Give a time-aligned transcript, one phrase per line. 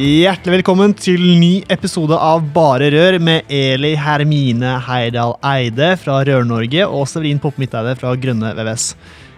[0.00, 6.86] Hjertelig velkommen til ny episode av Bare Rør med Eli Hermine Heidal Eide fra Rør-Norge
[6.86, 8.86] og Severin Poppe Midteide fra Grønne VVS.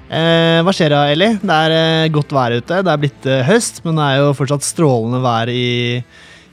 [0.06, 1.32] Eh, hva skjer da, Eli?
[1.42, 2.78] Det er eh, godt vær ute.
[2.78, 5.98] Det er blitt eh, høst, men det er jo fortsatt strålende vær i,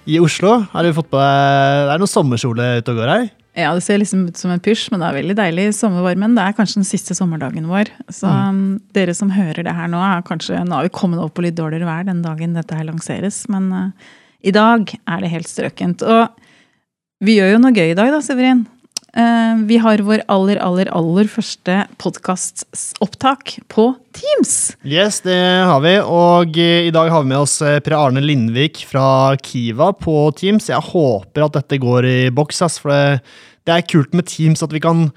[0.10, 0.56] i Oslo.
[0.74, 3.30] Har du fått på deg Det er noe sommerkjole ute og går her?
[3.60, 6.38] Ja, det ser liksom ut som en pysj, men det er veldig deilig i sommervarmen.
[6.38, 7.92] Det er kanskje den siste sommerdagen vår.
[8.08, 8.40] Så mm.
[8.50, 8.64] Um,
[8.96, 11.58] dere som hører det her nå, er kanskje Nå har vi kommet opp på litt
[11.60, 14.10] dårligere vær den dagen dette her lanseres, men uh,
[14.46, 16.04] i dag er det helt strøkent.
[16.08, 18.68] Og vi gjør jo noe gøy i dag, da, Severin.
[19.10, 24.76] Uh, vi har vår aller, aller, aller første podkastopptak på Teams.
[24.86, 25.96] Yes, det har vi.
[26.04, 30.16] Og uh, i dag har vi med oss uh, Per Arne Lindvik fra Kiva på
[30.38, 30.70] Teams.
[30.70, 34.74] Jeg håper at dette går i boks, for det det er kult med Teams at
[34.74, 35.08] vi kan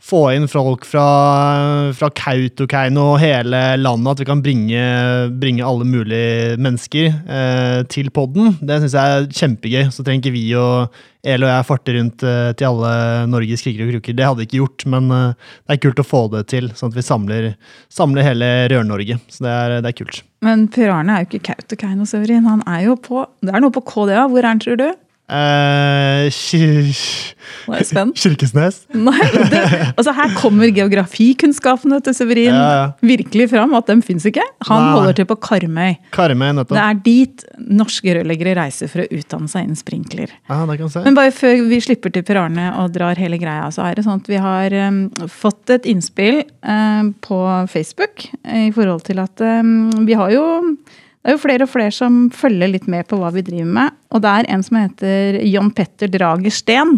[0.00, 1.04] få inn folk fra,
[1.92, 4.14] fra Kautokeino og hele landet.
[4.14, 4.80] At vi kan bringe,
[5.42, 8.54] bringe alle mulige mennesker eh, til poden.
[8.64, 9.90] Det syns jeg er kjempegøy.
[9.92, 12.92] Så trenger ikke vi og El og jeg farte rundt eh, til alle
[13.28, 14.16] Norges kriger og krukker.
[14.16, 16.94] Det hadde vi ikke gjort, men eh, det er kult å få det til, sånn
[16.94, 17.50] at vi samler,
[17.92, 19.20] samler hele Rør-Norge.
[19.28, 20.22] Så det er, det er, kult.
[20.46, 22.48] Men Per Arne er jo ikke Kautokeino, Severin.
[22.48, 24.24] Han er jo på Det er noe på KDA.
[24.32, 24.88] Hvor er han, tror du?
[25.30, 26.26] Uh,
[28.18, 28.80] Kirkesnes?
[28.96, 29.60] Nei, det,
[29.94, 32.86] altså Her kommer geografikunnskapene til Severin ja, ja.
[33.04, 33.74] virkelig fram.
[33.78, 34.44] At de fins ikke.
[34.66, 34.92] Han Nei.
[34.96, 35.94] holder til på Karmøy.
[36.14, 36.74] Karmøy nettopp.
[36.74, 37.44] Det er dit
[37.80, 40.32] norske rørleggere reiser for å utdanne seg innen sprinkler.
[40.50, 41.04] Ja, det kan se.
[41.06, 44.06] Men bare før vi slipper til Per Arne og drar hele greia, så er det
[44.08, 47.38] sånn at vi har um, fått et innspill um, på
[47.70, 50.44] Facebook i forhold til at um, vi har jo
[51.20, 53.96] det er jo flere og flere som følger litt med på hva vi driver med.
[54.08, 56.96] Og det er en som heter John Petter Drager Steen,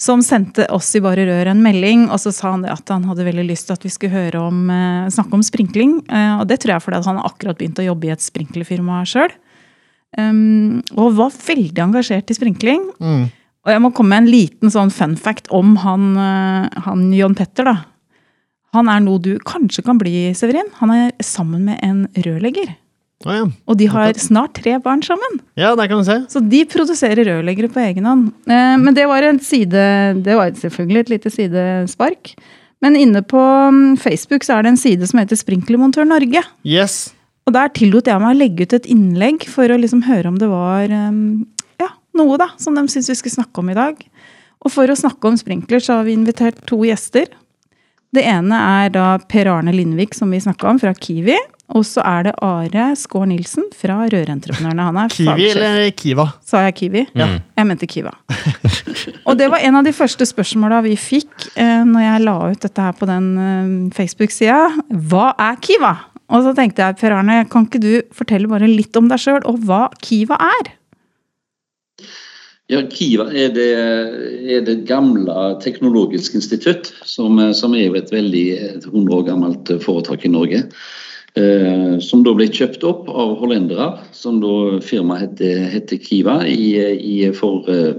[0.00, 2.08] som sendte oss i Bare Rør en melding.
[2.10, 4.66] Og så sa han at han hadde veldig lyst til at vi skulle høre om,
[4.74, 6.00] eh, snakke om sprinkling.
[6.10, 9.04] Eh, og det tror jeg fordi han har akkurat begynt å jobbe i et sprinklerfirma
[9.06, 9.30] sjøl.
[10.18, 12.84] Um, og var veldig engasjert i sprinkling.
[13.02, 13.24] Mm.
[13.64, 17.34] Og jeg må komme med en liten sånn fun fact om han, eh, han John
[17.34, 17.64] Petter.
[17.64, 17.84] da.
[18.74, 20.70] Han er noe du kanskje kan bli, Severin.
[20.82, 22.74] Han er sammen med en rørlegger.
[23.24, 23.44] Ah, ja.
[23.70, 25.38] Og de har snart tre barn sammen.
[25.56, 26.18] Ja, der kan du se.
[26.32, 28.28] Så de produserer rørleggere på egen hånd.
[28.44, 29.84] Eh, men det var en side
[30.24, 32.34] Det var selvfølgelig et lite sidespark.
[32.84, 36.42] Men inne på mm, Facebook så er det en side som heter Sprinklermontør Norge.
[36.68, 37.14] Yes.
[37.48, 40.36] Og der tillot jeg meg å legge ut et innlegg for å liksom høre om
[40.40, 41.46] det var mm,
[41.80, 44.04] ja, noe da, som de syns vi skulle snakke om i dag.
[44.64, 47.28] Og for å snakke om sprinkler så har vi invitert to gjester.
[48.14, 51.36] Det ene er da Per Arne Lindvik, som vi snakka om, fra Kiwi.
[51.72, 54.84] Og så er det Are Skaar Nilsen fra Rørentreprenørene.
[54.84, 55.56] Han er Kiwi fagsjef.
[55.56, 56.26] eller Kiva?
[56.44, 57.04] Sa jeg Kiwi?
[57.16, 57.28] Ja.
[57.56, 58.12] Jeg mente Kiva.
[59.28, 62.66] og det var en av de første spørsmåla vi fikk eh, når jeg la ut
[62.66, 64.58] dette her på den eh, Facebook-sida.
[65.08, 65.94] Hva er Kiva?
[66.34, 69.40] Og så tenkte jeg, Per Arne, kan ikke du fortelle bare litt om deg sjøl,
[69.48, 70.72] og hva Kiva er?
[72.72, 73.70] Ja, Kiva er det,
[74.48, 78.44] er det gamle teknologiske institutt, som, som er et veldig
[78.84, 80.62] 100 år gammelt foretak i Norge.
[81.34, 86.68] Eh, som da ble kjøpt opp av hollendere, som da firmaet heter, heter Kiva, i,
[86.94, 87.96] i, for eh,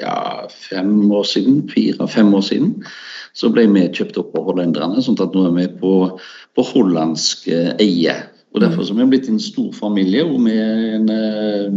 [0.00, 2.72] ja, fem år siden, fire-fem år siden.
[3.36, 5.92] Så ble vi kjøpt opp av hollenderne, sånn at nå er vi på,
[6.56, 8.16] på hollandsk eh, eie.
[8.56, 11.74] Og Derfor så er vi blitt en stor familie og med en uh,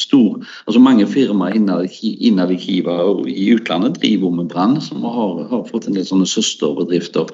[0.00, 5.42] stor, altså mange firmaer innad i Kiva og i utlandet driver med brann, som har,
[5.50, 7.28] har, fått en del sånne søsterbedrifter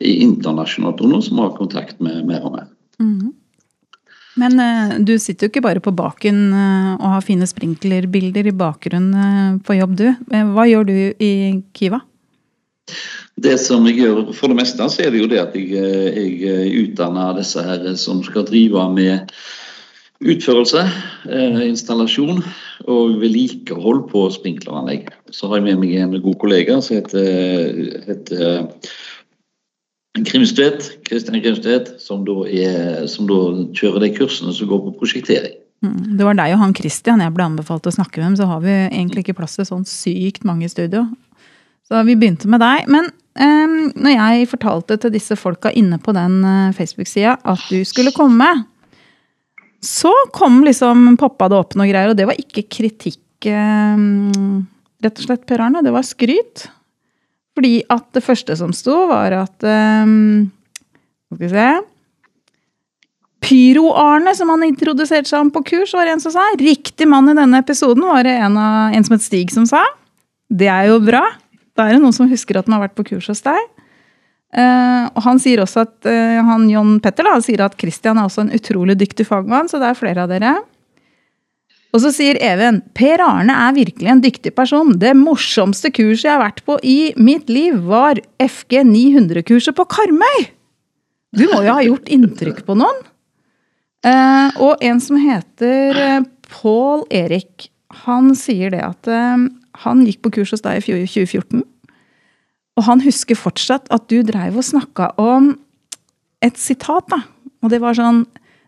[0.00, 2.68] internasjonalt nå som har kontakt med mer og mer.
[3.02, 3.32] Mm.
[4.40, 8.56] Men uh, du sitter jo ikke bare på baken uh, og har fine sprinklerbilder i
[8.56, 10.06] bakgrunnen uh, på jobb, du.
[10.54, 11.32] hva gjør du i
[11.76, 12.00] Kiva?
[13.42, 16.72] Det som jeg gjør for det meste, så er det jo det at jeg, jeg
[16.82, 19.32] utdanner disse her som skal drive med
[20.22, 20.84] utførelse,
[21.66, 22.44] installasjon
[22.84, 25.08] og vedlikehold på sprinkleranlegg.
[25.34, 28.68] Så har jeg med meg en god kollega som heter, heter
[30.12, 33.38] Grimstvedt, Kristian Grimstvedt, som da, er, som da
[33.72, 35.54] kjører de kursene som går på prosjektering.
[35.82, 38.60] Mm, det var deg og han Kristian jeg ble anbefalt å snakke med, så har
[38.62, 41.06] vi egentlig ikke plass til sånn sykt mange i studio.
[41.88, 42.84] Så vi begynte med deg.
[42.92, 43.08] Men
[43.40, 48.14] um, når jeg fortalte til disse folka inne på den uh, Facebook-sida at du skulle
[48.14, 48.50] komme,
[49.82, 54.62] så kom liksom poppa det opp noe greier, og det var ikke kritikk, um,
[55.02, 55.82] rett og slett, Per Arne.
[55.82, 56.68] Det var skryt.
[57.56, 60.50] Fordi at det første som sto, var at um,
[61.32, 61.70] Skal vi se
[63.42, 66.44] Pyro-Arne, som han introduserte seg om på kurs, var en som sa.
[66.60, 69.82] Riktig mann i denne episoden var det en, av, en som het Stig som sa.
[70.46, 71.24] Det er jo bra.
[71.74, 73.58] Da er det noen som husker at han har vært på kurs hos deg.
[74.52, 78.28] Uh, og han sier også at uh, han John Petter da, sier at Christian er
[78.28, 80.58] også en utrolig dyktig fagmann, så det er flere av dere.
[81.92, 84.94] Og så sier Even Per Arne er virkelig en dyktig person.
[84.96, 90.46] Det morsomste kurset jeg har vært på i mitt liv, var FG 900-kurset på Karmøy!
[91.36, 93.02] Du må jo ha gjort inntrykk på noen?
[94.04, 97.70] Eh, og en som heter Paul Pål Erik,
[98.04, 99.46] han sier det at eh,
[99.84, 101.62] han gikk på kurs hos deg i 2014.
[102.76, 105.54] Og han husker fortsatt at du dreiv og snakka om
[106.44, 107.22] et sitat, da.
[107.62, 108.24] Og det var sånn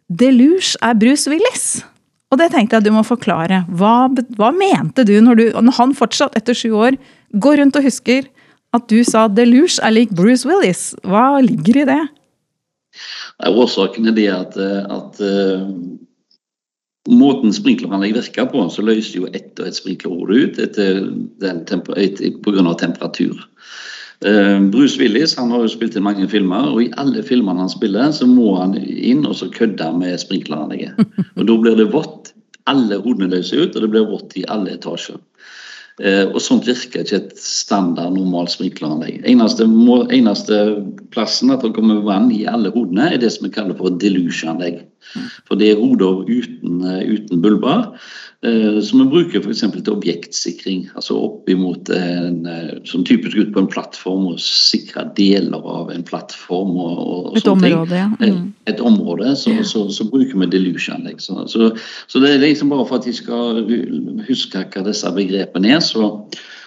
[0.08, 1.82] Deluge er Bruce Willis.
[2.32, 3.62] Og det tenkte jeg du må forklare.
[3.78, 6.98] Hva, hva mente du når, du når han fortsatt, etter sju år,
[7.34, 8.26] går rundt og husker
[8.74, 10.92] at du sa Deluge er lik Bruce Willis?
[11.06, 12.00] Hva ligger i det?
[13.44, 15.62] Årsaken er det at, at uh,
[17.10, 21.02] måten sprinkleranlegget virker på, så løser jo ett og ett sprinklerhode ut etter
[21.40, 22.74] pga.
[22.80, 23.42] temperatur.
[24.24, 27.72] Uh, Bruce Willis han har jo spilt inn mange filmer, og i alle filmene han
[27.72, 30.96] spiller, så må han inn og så kødde med sprinkleranlegget.
[31.36, 32.32] Og Da blir det vått.
[32.70, 35.18] Alle hodene løser ut, og det blir vått i alle etasjer.
[36.02, 39.20] Eh, og sånt virker ikke et standard normalt sprinkleranlegg.
[39.30, 39.68] Eneste,
[40.16, 40.56] eneste
[41.14, 44.00] plassen at det kommer vann i alle hodene, er det som vi kaller for et
[44.02, 44.80] deluge-anlegg.
[45.46, 48.33] For det er hoder uten, eh, uten bulber, eh,
[48.84, 49.62] som vi bruker f.eks.
[49.72, 50.82] til objektsikring.
[50.98, 52.42] Altså opp imot en,
[52.84, 56.74] som typisk ut på en plattform og sikre deler av en plattform.
[56.76, 58.10] Og, og et område, ja.
[58.12, 58.26] Mm.
[58.26, 61.22] Et, et, område, så, så, så, bruker vi delusion-anlegg.
[61.24, 63.64] Så, så, det er liksom bare for at de skal
[64.28, 66.10] huske hva disse begrepene er så,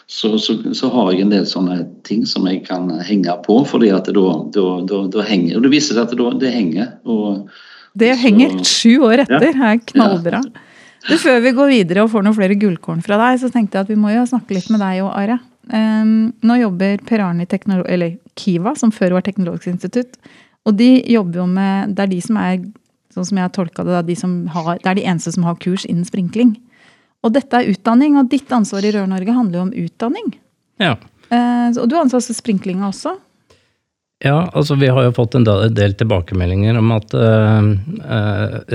[0.08, 3.62] så, så, så, har jeg en del sånne ting som jeg kan henge på.
[3.70, 6.54] fordi at det da, da, da, da henger, og Det viser seg at det, det
[6.54, 6.94] henger.
[7.06, 7.52] Og,
[7.98, 9.52] det henger sju år etter.
[9.52, 10.42] Er knallbra.
[10.46, 10.64] Ja.
[11.06, 13.86] Du, før vi går videre og får noen flere gullkorn fra deg, så tenkte jeg
[13.86, 15.38] at vi må jo snakke litt med deg og Are.
[15.68, 17.60] Um, nå jobber Per Arne i
[17.92, 20.18] eller Kiva, som før var Teknologisk institutt.
[20.68, 22.58] Og de jobber jo med Det er de som er
[23.14, 24.16] sånn som jeg har tolka det, de
[24.54, 26.56] har, det er de eneste som har kurs innen sprinkling.
[27.26, 30.34] Og dette er utdanning, og ditt ansvar i Rør-Norge handler jo om utdanning.
[30.82, 30.96] Ja.
[31.32, 33.16] Uh, og du har ansvar for sprinklinga også?
[34.25, 37.68] Ja, altså vi har jo fått en del tilbakemeldinger om at uh,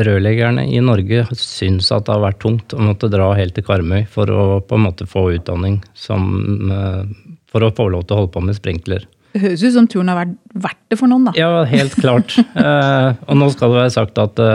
[0.06, 4.04] rørleggerne i Norge syns at det har vært tungt å måtte dra helt til Karmøy
[4.10, 6.28] for å på en måte få utdanning som,
[6.70, 7.02] uh,
[7.50, 9.08] for å få lov til å holde på med sprinkler.
[9.32, 11.34] Det høres ut som turen har vært verdt det for noen, da.
[11.34, 12.36] Ja, helt klart.
[12.54, 14.46] uh, og nå skal det være sagt at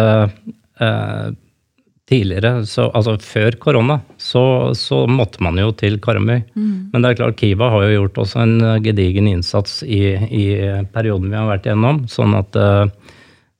[2.07, 6.39] tidligere, så, altså før korona, så, så, måtte man jo til Karmøy.
[6.55, 6.71] Mm.
[6.93, 10.47] Men det er klart, Kiva har jo gjort også en eh, gedigen innsats i, i
[10.93, 12.05] perioden vi har vært igjennom.
[12.11, 12.87] Sånn at uh,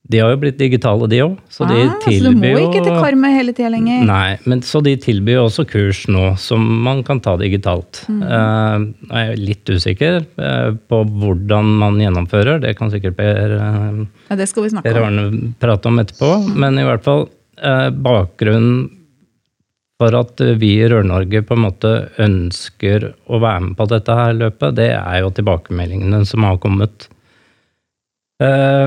[0.08, 1.36] de har jo blitt digitale, de òg.
[1.52, 1.74] Så, ah,
[2.06, 4.08] de så du må ikke til Karmøy hele tida lenger?
[4.08, 8.06] Nei, men så de tilbyr jo også kurs nå som man kan ta digitalt.
[8.08, 8.22] Mm.
[8.24, 12.64] Uh, jeg er litt usikker uh, på hvordan man gjennomfører.
[12.64, 16.38] Det kan sikkert Per, ja, det skal vi per Arne prate om etterpå.
[16.56, 18.88] Men i hvert fall Eh, bakgrunnen
[19.98, 24.36] for at vi i Rør-Norge på en måte ønsker å være med på dette her
[24.38, 27.08] løpet, det er jo tilbakemeldingene som har kommet.
[28.44, 28.86] Eh,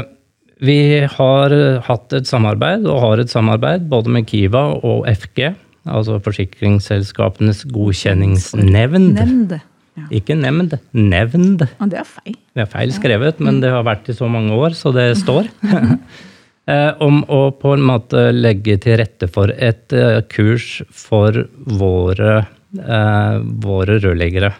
[0.62, 0.78] vi
[1.16, 1.54] har
[1.86, 5.48] hatt et samarbeid, og har et samarbeid, både med Kiva og FG,
[5.90, 9.14] altså Forsikringsselskapenes godkjenningsnevnd.
[9.16, 9.58] Nemnd.
[9.98, 10.06] Ja.
[10.14, 11.64] Ikke nemnd, nevnd.
[11.80, 12.36] Og det er feil.
[12.54, 15.50] Det er feil skrevet, men det har vært i så mange år, så det står.
[16.69, 21.37] Eh, om å på en måte legge til rette for et eh, kurs for
[21.81, 22.35] våre,
[22.76, 24.52] eh, våre rørleggere.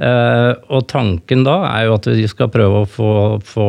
[0.00, 3.10] Og tanken da er jo at vi skal prøve å få,
[3.44, 3.66] få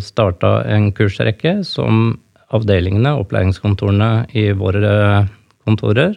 [0.00, 2.14] starta en kursrekke som
[2.56, 4.94] avdelingene, opplæringskontorene i våre
[5.68, 6.14] kontorer,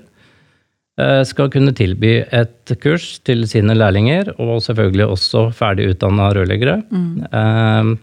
[1.27, 6.77] skal kunne tilby et kurs til sine lærlinger, og selvfølgelig også ferdig utdanna rørleggere.
[6.87, 7.99] Mm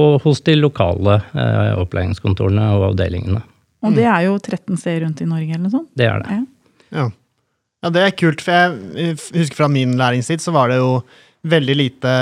[0.00, 3.42] og hos de lokale eh, opplæringskontorene og avdelingene.
[3.84, 5.90] Og det er jo 13 steder rundt i Norge, eller noe sånt?
[5.98, 6.38] Det er det.
[6.96, 7.04] Ja.
[7.84, 7.92] ja.
[7.92, 8.56] det er kult, for
[8.96, 10.98] jeg husker fra min læringstid så var det jo
[11.52, 12.12] veldig lite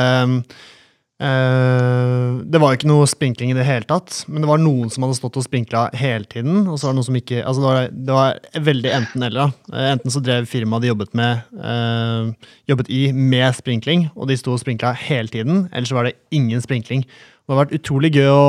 [1.22, 4.88] Uh, det var jo ikke noe sprinkling i det hele tatt, men det var noen
[4.90, 6.64] som hadde stått og sprinkla hele tiden.
[6.66, 9.52] og så var Det noen som ikke, altså det var, det var veldig enten-eller.
[9.70, 12.32] Eh, enten så drev firmaet de jobbet, med, uh,
[12.66, 15.68] jobbet i med sprinkling, og de sto og sprinkla hele tiden.
[15.70, 17.06] Eller så var det ingen sprinkling.
[17.42, 18.44] Det har vært utrolig gøy å,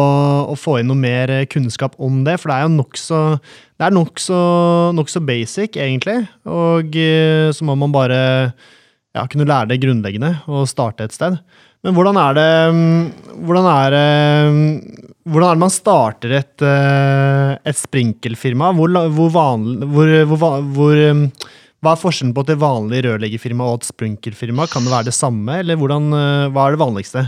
[0.54, 3.22] å få inn noe mer kunnskap om det, for det er jo nokså
[3.90, 6.22] nok, er nok så basic, egentlig.
[6.46, 8.20] Og eh, så må man bare
[9.14, 11.40] ja, kunne lære det grunnleggende og starte et sted.
[11.84, 12.52] Men hvordan er det
[13.44, 14.06] Hvordan er det,
[15.28, 18.72] hvordan er det man starter et, eh, et sprinkelfirma?
[18.78, 21.04] Hvor, hvor vanlig hvor, hvor, hvor,
[21.84, 24.70] Hva er forskjellen på et vanlig rørleggerfirma og et sprinkelfirma?
[24.72, 27.26] Kan det være det samme, eller hvordan, eh, hva er det vanligste?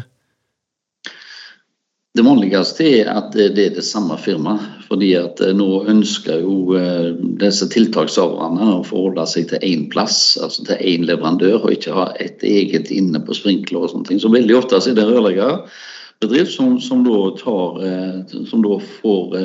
[2.16, 4.64] Det vanligste er at det er det samme firmaet.
[4.88, 7.10] fordi at eh, Nå ønsker jo eh,
[7.42, 12.06] disse tiltakshaverne å forholde seg til én plass, altså til én leverandør, og ikke ha
[12.24, 14.22] et eget inne på sprinkler og sånne ting.
[14.22, 19.36] Så veldig ofte er det rørleggerbedrift som, som, da tar, eh, som da får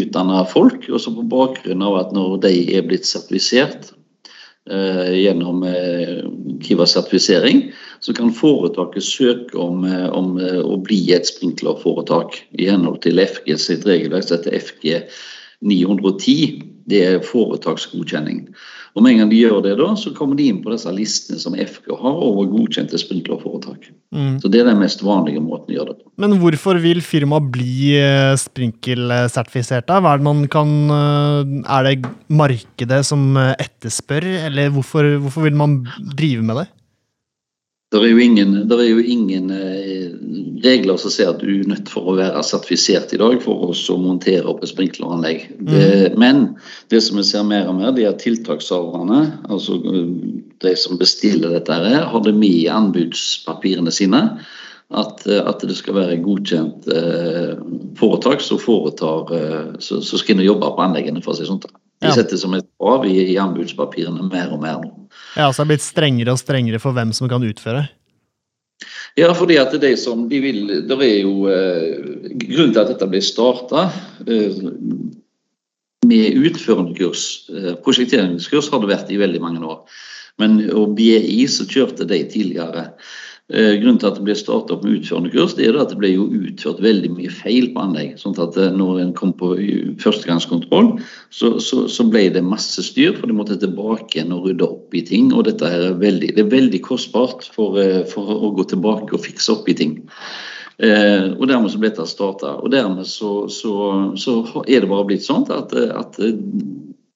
[0.00, 3.92] utdanna folk, og så på bakgrunn av at når de er blitt sertifisert
[4.70, 5.64] gjennom
[6.62, 13.02] Kiva-sertifisering, så kan foretaket søke om, eh, om eh, å bli et sprinklerforetak i henhold
[13.04, 15.00] til FG sitt regelverk, som heter FG
[15.60, 16.62] 910.
[16.90, 18.46] Det er foretaksgodkjenning.
[18.96, 21.38] Og Med en gang de gjør det, da, så kommer de inn på disse listene
[21.38, 23.84] som FG har over godkjente sprinklerforetak.
[24.16, 24.40] Mm.
[24.42, 26.10] Så Det er den mest vanlige måten å gjøre det på.
[26.24, 29.92] Men hvorfor vil firmaet bli eh, sprinkelsertifisert?
[29.92, 35.82] Hva er det man kan Er det markedet som etterspør, eller hvorfor, hvorfor vil man
[36.16, 36.68] drive med det?
[37.90, 40.12] Det er jo ingen, er jo ingen eh,
[40.62, 43.96] regler som sier at du er nødt for å være sertifisert i dag for å
[43.98, 45.48] montere opp et sprinkleranlegg.
[45.58, 46.18] Mm.
[46.20, 46.44] Men
[46.92, 49.20] det som vi ser mer og mer, det er at tiltakshaverne,
[49.50, 50.14] altså eh,
[50.62, 54.22] de som bestiller dette, her, har det med i anbudspapirene sine.
[54.90, 57.58] At, eh, at, det skal være godkjent eh,
[57.98, 59.26] foretak som foretar
[59.82, 61.66] skal inn og jobbe på anleggene, for å si sånt.
[62.00, 62.16] De ja.
[62.16, 64.92] setter som et krav i, i anbudspapirene mer og mer nå.
[65.36, 67.84] Ja, så det er blitt strengere og strengere for hvem som kan utføre?
[69.18, 73.08] Ja, fordi at det som de vil Det er jo eh, Grunnen til at dette
[73.10, 73.90] ble starta
[74.24, 74.62] eh,
[76.10, 79.82] med utførende kurs, eh, prosjekteringskurs, har det vært i veldig mange år.
[80.40, 82.86] Men og BI så kjørte de tidligere.
[83.50, 85.98] Eh, grunnen til at det ble startet opp med utførende kurs, det er at det
[85.98, 88.12] ble jo utført veldig mye feil på anlegg.
[88.20, 89.56] sånn at eh, når en kom på
[89.98, 90.92] førstegangskontroll,
[91.34, 94.94] så, så, så, ble det masse styr, for de måtte tilbake igjen og rydde opp
[94.94, 95.32] i ting.
[95.34, 99.24] og dette er veldig, Det er veldig kostbart for, eh, for å gå tilbake og
[99.26, 99.98] fikse opp i ting.
[100.78, 102.54] Eh, og Dermed så ble dette starta.
[102.62, 103.74] Og dermed så, så,
[104.14, 106.22] så, er det bare blitt sånn at, at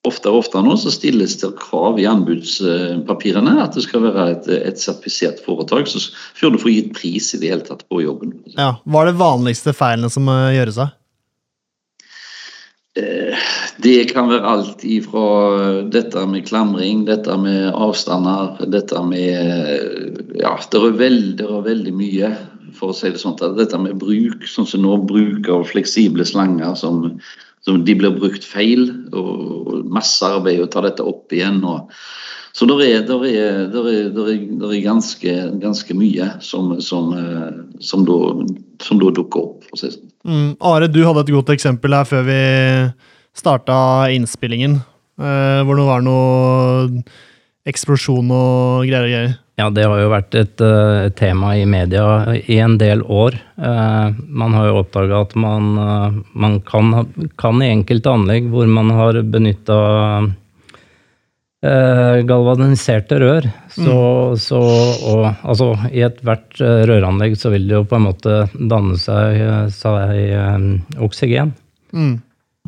[0.04, 4.50] ofte og ofte nå så stilles det krav i anbudspapirene at det skal være et,
[4.72, 6.02] et sertifisert foretak så,
[6.36, 8.36] før du får gitt pris i det hele tatt på jobben.
[8.58, 10.92] Ja, Hva er det vanligste feilene som uh, gjøres av?
[13.00, 13.46] Eh,
[13.82, 15.22] det kan være alt ifra
[15.90, 21.94] dette med klamring, dette med avstander, dette med Ja, det er veldig, det er veldig
[21.96, 22.30] mye,
[22.76, 23.38] for å si det sånn.
[23.56, 27.16] Dette med bruk, sånn som nå, bruk av fleksible slanger som
[27.64, 31.62] så de blir brukt feil, og masse arbeid å ta dette opp igjen.
[31.64, 31.88] Og,
[32.54, 37.54] så det er, der er, der er, der er ganske, ganske, mye som, som, eh,
[37.82, 38.18] som, da,
[38.84, 39.64] som da dukker opp.
[39.70, 40.10] For å si sånn.
[40.24, 40.50] Mm.
[40.64, 42.40] Are, du hadde et godt eksempel her før vi
[43.36, 43.78] starta
[44.12, 44.78] innspillingen.
[45.20, 47.02] Eh, hvor det var noe
[47.68, 49.34] eksplosjon og greier og greier.
[49.54, 53.36] Ja, det har jo vært et, uh, tema i media i en del år.
[53.54, 56.90] Uh, man har jo oppdaga at man, uh, man kan,
[57.38, 59.78] kan, i enkelte anlegg hvor man har benytta
[61.64, 64.34] galvaniserte rør, så, mm.
[64.36, 69.40] så og, altså, I ethvert røranlegg så vil det jo på en måte danne seg,
[69.72, 71.54] seg oksygen.
[71.96, 72.18] Mm.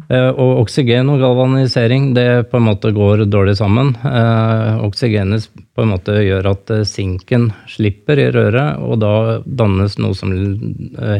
[0.06, 3.92] Eh, og oksygen og galvanisering det på en måte går dårlig sammen.
[4.06, 9.14] Eh, oksygenet på en måte gjør at sinken eh, slipper i røret, og da
[9.46, 10.34] dannes noe som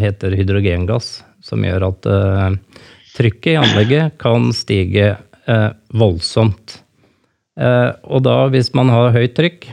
[0.03, 2.11] heter hydrogengass, som gjør at
[3.17, 5.15] trykket i anlegget kan stige
[5.95, 6.81] voldsomt.
[7.57, 9.69] Og da, hvis man har høyt trykk,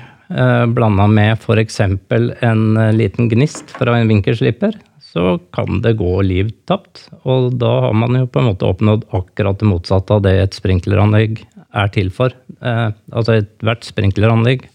[0.78, 1.80] blanda med f.eks.
[1.82, 2.64] en
[2.96, 4.78] liten gnist fra en vinkelslipper,
[5.14, 7.08] så kan det gå liv tapt.
[7.30, 10.58] Og da har man jo på en måte oppnådd akkurat det motsatte av det et
[10.58, 11.44] sprinkleranlegg
[11.74, 12.34] er til for.
[12.66, 14.66] Eh, altså ethvert sprinkleranlegg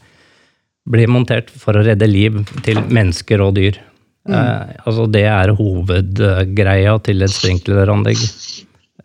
[0.89, 3.81] blir montert for å redde liv til mennesker og dyr.
[4.29, 4.39] Mm.
[4.39, 8.23] Eh, altså det er hovedgreia til et sprinkleranlegg.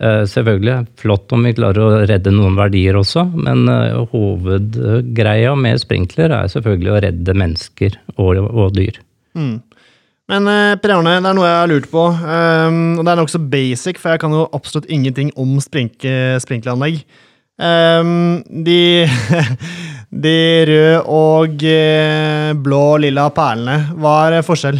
[0.03, 5.81] Eh, selvfølgelig flott om vi klarer å redde noen verdier også, men eh, hovedgreia med
[5.81, 9.01] sprinkler er selvfølgelig å redde mennesker og, og dyr.
[9.37, 9.61] Mm.
[10.31, 12.05] Men eh, Per Arne, det er noe jeg har lurt på.
[12.07, 17.03] Um, og det er nokså basic, for jeg kan jo absolutt ingenting om sprinkleranlegg.
[17.59, 19.05] Um, de,
[20.25, 20.37] de
[20.69, 24.79] røde og eh, blå og lilla perlene, hva er forskjell?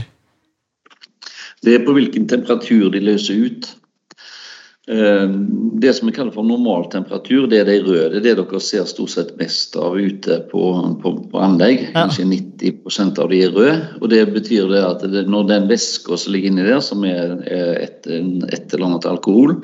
[1.64, 3.70] Det er på hvilken temperatur de løser ut.
[4.88, 5.30] Eh,
[5.84, 8.20] Det som vi kaller for normal temperatur, det er de røde.
[8.22, 10.62] Det er det dere ser stort sett mest av ute på,
[11.02, 11.90] på, på anlegg.
[11.90, 12.06] Ja.
[12.06, 13.74] Kanskje 90% av de er røde.
[14.02, 17.36] Og det betyr det at det, når den væska som ligger inni der, som er
[17.44, 19.58] er et, et eller annet alkohol,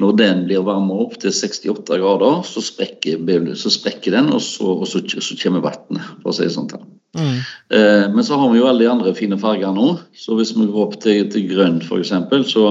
[0.00, 3.20] når den blir varma opp til 68 grader, så sprekker,
[3.58, 6.70] så sprekker den, og så, og så, så kommer vannet, for å si det sånn.
[7.18, 7.38] Mm.
[7.68, 9.98] Eh, Men så har vi jo alle de andre fine farger nå.
[10.16, 12.14] Så hvis vi går opp til, til grønn f.eks.,
[12.52, 12.66] så,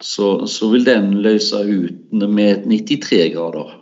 [0.00, 3.74] så, så vil den løse ut med 93 grader.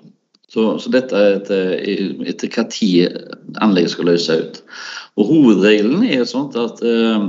[0.55, 1.73] Så, så dette er etter,
[2.31, 3.17] etter hva tid
[3.65, 4.61] anlegget skal løse ut.
[5.19, 7.25] Og Hovedregelen er sånn at eh,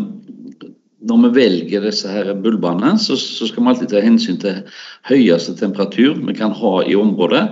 [1.05, 4.61] når vi velger disse her bulbene, så, så skal vi alltid ta hensyn til
[5.09, 7.43] høyeste temperatur vi kan ha i området.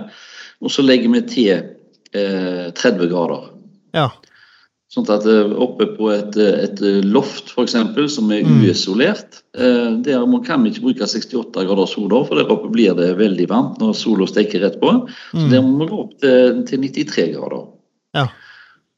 [0.62, 1.52] Og så legger vi til
[2.14, 3.50] eh, 30 grader.
[3.94, 4.08] Ja.
[4.94, 8.60] Sånn at eh, oppe på et, eh, et loft for eksempel, som er Mm.
[8.62, 12.70] uisolert, eh, der man kan vi ikke bruke 68 grader sol, da, for der oppe
[12.70, 14.92] blir det veldig varmt når sola steker rett på.
[15.32, 15.50] Så Mm.
[15.50, 17.66] der må vi gå opp til, til 93 grader.
[18.14, 18.28] Ja.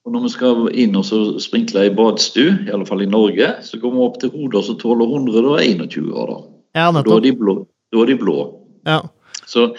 [0.04, 3.56] Og når vi skal inn og så sprinkle i badstue, i alle fall i Norge,
[3.62, 6.44] så går vi opp til hoder som tåler 121 grader.
[6.76, 7.66] ja, Da er de blå.
[7.94, 8.54] Er de blå.
[8.86, 9.00] Ja.
[9.46, 9.74] Så,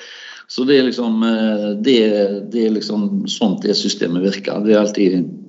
[0.49, 4.63] så det er liksom eh, det, det er liksom sånn det systemet virker.
[4.65, 5.46] Det er alltid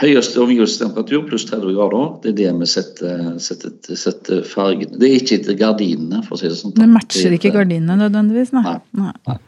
[0.00, 2.10] høyeste omgivelsestemperatur pluss 30 grader.
[2.22, 6.40] Det er det vi setter, setter, setter fargen Det er ikke etter gardinene, for å
[6.40, 6.74] si det sånn.
[6.78, 8.78] Det matcher ikke gardinene nødvendigvis, nei.
[8.98, 9.12] Nei.
[9.28, 9.38] nei.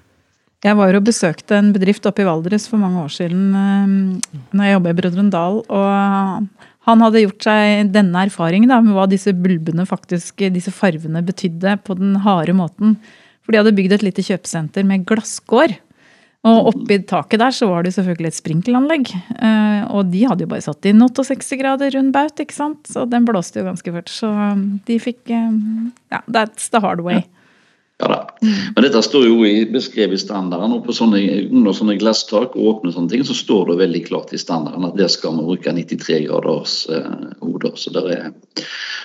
[0.65, 4.65] Jeg var og besøkte en bedrift oppe i Valdres for mange år siden eh, når
[4.65, 5.59] jeg jobba i Brødrene Dal.
[5.61, 11.25] Og han hadde gjort seg denne erfaringen da, med hva disse bulbene faktisk, disse farvene
[11.25, 12.97] betydde på den harde måten.
[13.45, 15.77] For de hadde bygd et lite kjøpesenter med glasskår.
[16.45, 19.13] Og oppi taket der så var det selvfølgelig et sprinkelanlegg.
[19.39, 22.85] Eh, Og de hadde jo bare satt inn 68 grader rund baut, ikke sant.
[22.91, 24.13] Så den blåste jo ganske fort.
[24.13, 24.29] Så
[24.85, 25.57] de fikk eh,
[26.13, 27.23] Ja, that's the hard way.
[27.23, 27.31] Ja
[28.11, 28.51] da.
[28.75, 32.93] Men dette står jo i, beskrevet i standarden, og sånne, under sånne glasstak og åpne
[32.95, 36.21] sånne ting, så står det veldig klart i standarden at der skal vi bruke 93
[36.27, 37.11] graders eh,
[37.43, 37.75] hoder.
[37.81, 38.29] Så der er,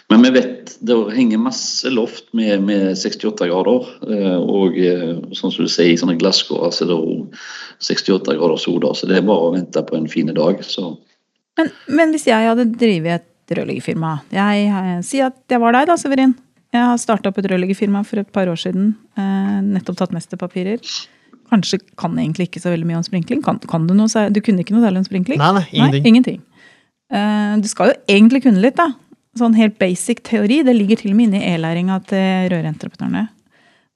[0.09, 5.53] men vi vet det henger masse loft med, med 68 grader, eh, og eh, sånn
[5.53, 7.17] som du sier, i sånne glasskårer så er det jo
[7.89, 10.63] 68 graders hoder, så det er bare å vente på en fin dag.
[10.65, 10.93] så
[11.59, 15.89] Men, men hvis jeg hadde drevet et rørleggerfirma Jeg jeg, sier at jeg var deg,
[15.89, 16.35] da, Severin.
[16.69, 18.91] Jeg har starta opp et rørleggerfirma for et par år siden.
[19.17, 20.83] Eh, nettopp tatt mesterpapirer.
[21.49, 23.41] Kanskje kan jeg egentlig ikke så veldig mye om sprinkling.
[23.45, 25.41] Kan, kan du noe, du kunne ikke noe særlig om sprinkling?
[25.41, 26.05] Nei, nei, ingenting.
[26.11, 26.39] ingenting.
[27.09, 28.91] Eh, du skal jo egentlig kunne litt, da.
[29.39, 30.61] Sånn helt basic teori.
[30.65, 33.25] Det ligger til og med inne i e-læringa til rørentreprenørene.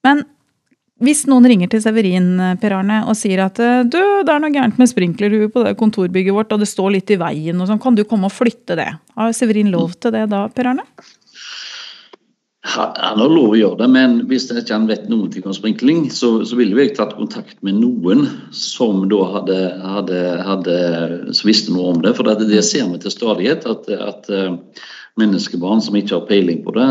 [0.03, 0.25] Men
[1.03, 4.53] hvis noen ringer til Severin eh, Per Arne, og sier at du, det er noe
[4.55, 7.81] gærent med sprinklerhuet på det kontorbygget vårt, og det står litt i veien, og sånn,
[7.85, 8.95] kan du komme og flytte det?
[9.13, 10.89] Har Severin lov til det da, Per Arne?
[12.63, 16.45] Han har lov å gjøre det, men hvis ikke han vet noe om sprinkling, så,
[16.47, 18.23] så ville jeg tatt kontakt med noen
[18.55, 20.77] som da hadde, hadde, hadde
[21.35, 22.13] som visste noe om det.
[22.15, 24.55] For det, det ser vi til stadighet, at, at eh,
[25.19, 26.87] menneskebarn som ikke har peiling på det,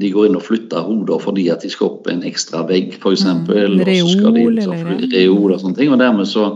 [0.00, 3.26] de går inn og flytter hoder fordi at de skal opp en ekstra vegg, f.eks.
[3.28, 5.92] Mm, eller så skal de reol, eller- reol og sånne ting.
[5.92, 6.54] Og dermed så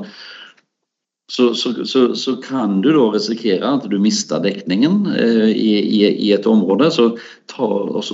[1.27, 6.03] så, så, så, så kan du da risikere at du mister dekningen eh, i, i,
[6.29, 6.91] i et område.
[6.95, 7.11] Så
[7.51, 7.69] ta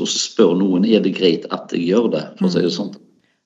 [0.09, 2.22] spør noen er det greit at jeg gjør det.
[2.38, 2.94] for å si det sånn.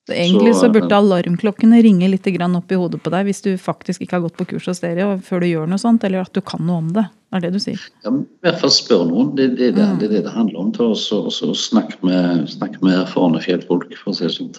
[0.06, 3.42] Så egentlig så, Så, burde alarmklokkene ringe litt grann opp i hodet på deg hvis
[3.42, 6.22] du faktisk ikke har gått på kurs hos dere før du gjør noe sånt, eller
[6.22, 7.08] at du kan noe om det.
[7.26, 7.82] Det er det du sier.
[8.06, 9.34] Ja, I hvert fall spør noen.
[9.34, 10.70] Det, det, det, det er det det handler om.
[10.76, 13.90] Ta og så, så snakk, med, snakk med erfarne fjellfolk.
[13.98, 14.54] for å si det sånn.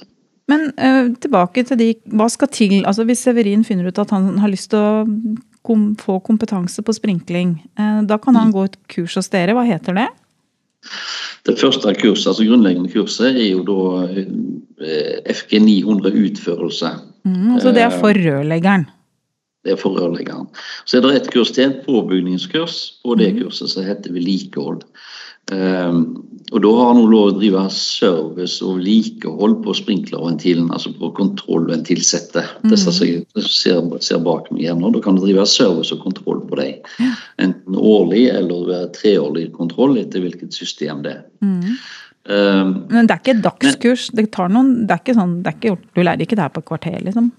[0.48, 2.80] Men uh, tilbake til de Hva skal til?
[2.88, 5.04] Altså Hvis Severin finner ut at han har lyst til å
[5.68, 9.58] kom, få kompetanse på sprinkling, uh, da kan han gå et kurs hos dere.
[9.58, 10.08] Hva heter det?
[11.48, 13.82] Det første kurset, altså grunnleggende kurset er jo da
[14.12, 16.92] eh, FG 900 utførelse.
[17.28, 18.88] Mm, så det er for rørleggeren.
[19.64, 20.50] Det er for rørleggeren.
[20.86, 23.00] Så er det et kurs til, et påbygningskurs.
[23.04, 24.84] og det kurset så heter vedlikehold.
[25.52, 31.10] Um, og da har han lov å drive service og likehold på sprinklerventilen, altså på
[31.18, 32.54] kontrollventilsettet.
[32.72, 34.94] Det som ser, ser bak meg her nå.
[34.96, 37.10] Da kan du drive service og kontroll på dem.
[37.44, 41.26] Enten årlig eller treårlig kontroll, etter hvilket system det er.
[41.44, 41.76] Mm.
[42.28, 44.08] Um, Men det er ikke et dagskurs.
[44.16, 46.56] Det tar noen, det er ikke sånn, det er ikke, du lærer ikke det her
[46.56, 47.30] på et kvarter, liksom.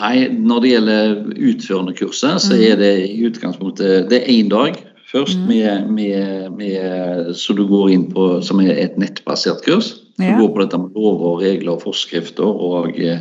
[0.00, 1.16] Nei, når det gjelder
[1.52, 4.80] utførende kurset, så er det i utgangspunktet det er én dag
[5.16, 9.94] først, med, med, med, så du går inn på, som er et nettbasert kurs.
[10.16, 10.36] Du Ja.
[10.38, 13.20] går på dette med lover, regler og forskrifter og eh,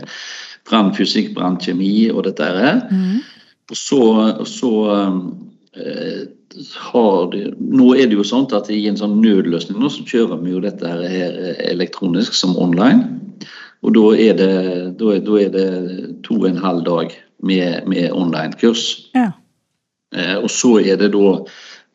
[0.69, 2.81] brannfysikk, brannkjemi og dette her.
[2.91, 3.19] Mm.
[3.71, 3.99] Og så,
[4.47, 4.71] så
[5.75, 6.23] eh,
[6.91, 10.39] har de, Nå er det jo sånn at i en sånn nødløsning nå, så kjører
[10.43, 13.19] vi jo dette her elektronisk som online.
[13.85, 14.53] Og da er det,
[14.99, 15.69] da er, da er det
[16.25, 17.11] to og en halv dag
[17.43, 19.09] med, med online-kurs.
[19.17, 19.31] Ja.
[20.15, 21.35] Eh, og så er det da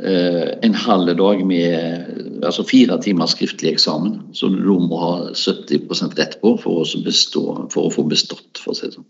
[0.00, 4.20] en halv dag med altså fire timer skriftlig eksamen.
[4.32, 8.72] Så du må ha 70% rett på for å, bestå, for å få bestått, for
[8.72, 9.08] å si det sånn.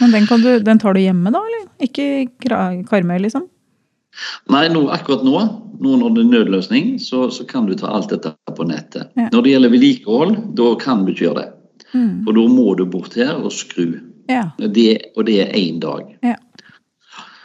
[0.00, 1.40] Men den, kan du, den tar du hjemme, da?
[1.40, 1.68] eller?
[1.86, 2.26] Ikke i
[2.88, 3.46] Karmøy, liksom?
[4.52, 5.36] Nei, nå, akkurat nå,
[5.82, 9.12] nå når det er nødløsning, så, så kan du ta alt dette på nettet.
[9.18, 9.28] Ja.
[9.32, 11.48] Når det gjelder vedlikehold, da kan du ikke gjøre det.
[11.92, 12.12] Mm.
[12.26, 13.98] For da må du bort her og skru.
[14.30, 14.48] Ja.
[14.58, 16.08] Det, og det er én dag.
[16.26, 16.38] Ja.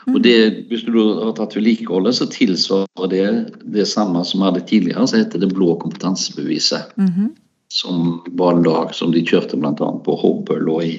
[0.10, 3.28] Og det, Hvis du har tatt vedlikeholdet, så tilsvarer det
[3.76, 6.96] det samme som vi hadde tidligere, så heter det blå kompetansebeviset.
[6.98, 7.36] Mhm.
[7.72, 9.74] Som var lag som de kjørte bl.a.
[10.04, 10.98] på Hobøl og i,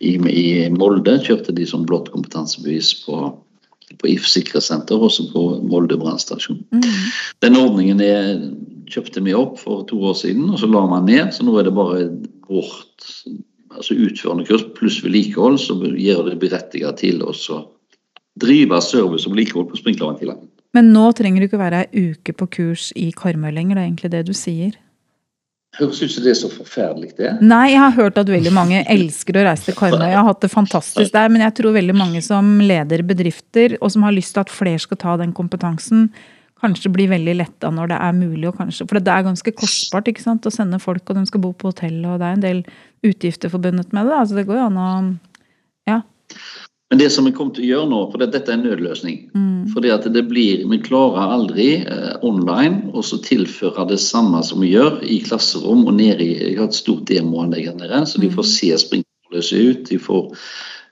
[0.00, 1.18] i, i Molde.
[1.20, 3.18] Kjørte de som blått kompetansebevis på,
[3.98, 6.62] på If sikkerhetssenter, også på Molde brannstasjon.
[6.72, 6.96] Mhm.
[7.44, 8.48] Den ordningen er,
[8.88, 11.34] kjøpte vi opp for to år siden, og så la man ned.
[11.36, 12.06] Så nå er det bare
[12.48, 13.10] vårt
[13.68, 17.66] altså utførende kurs pluss vedlikehold som gjør det berettiget til oss så
[18.40, 20.38] drive service og vedlikehold på sprinklerventiler.
[20.76, 23.88] Men nå trenger du ikke være ei uke på kurs i Karmøy lenger, det er
[23.88, 24.76] egentlig det du sier?
[25.78, 27.34] Høres ut som det er så forferdelig, det.
[27.44, 30.06] Nei, jeg har hørt at veldig mange elsker å reise til Karmøy.
[30.08, 33.92] Jeg har hatt det fantastisk der, men jeg tror veldig mange som leder bedrifter, og
[33.94, 36.08] som har lyst til at flere skal ta den kompetansen,
[36.58, 38.50] kanskje blir veldig letta når det er mulig.
[38.56, 41.52] Kanskje, for det er ganske kostbart ikke sant, å sende folk, og de skal bo
[41.54, 42.64] på hotell, og det er en del
[43.06, 44.16] utgifter forbundet med det.
[44.18, 44.90] Altså, det går jo an å
[45.88, 46.02] Ja.
[46.90, 49.18] Men det som vi kommer til å gjøre nå, for det, dette er en nødløsning
[49.72, 54.62] fordi at det blir, Vi klarer aldri eh, online å så tilføre det samme som
[54.64, 58.20] vi gjør i klasserom og nede i Jeg har et stort demoanlegg her nede, så
[58.22, 59.84] de får se sprinklerløse se ut.
[59.88, 60.36] De får,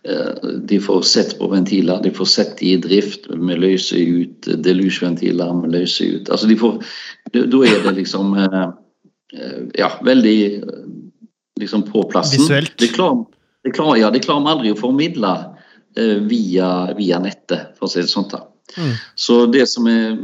[0.08, 3.28] eh, de får sett på ventiler, de får sett de i drift.
[3.30, 6.82] Vi løser ut deluge-ventiler, vi løser ut altså de får,
[7.32, 8.66] Da er det liksom eh,
[9.34, 10.84] eh, Ja, veldig eh,
[11.60, 12.42] liksom på plassen.
[12.42, 12.76] Visuelt.
[12.78, 13.24] Det klarer,
[13.64, 15.55] det klarer, ja, det klarer vi aldri å formidle eh,
[16.28, 18.28] via, via nettet, for å si det sånn.
[18.32, 18.44] da.
[18.76, 18.92] Mm.
[19.14, 20.16] Så det som er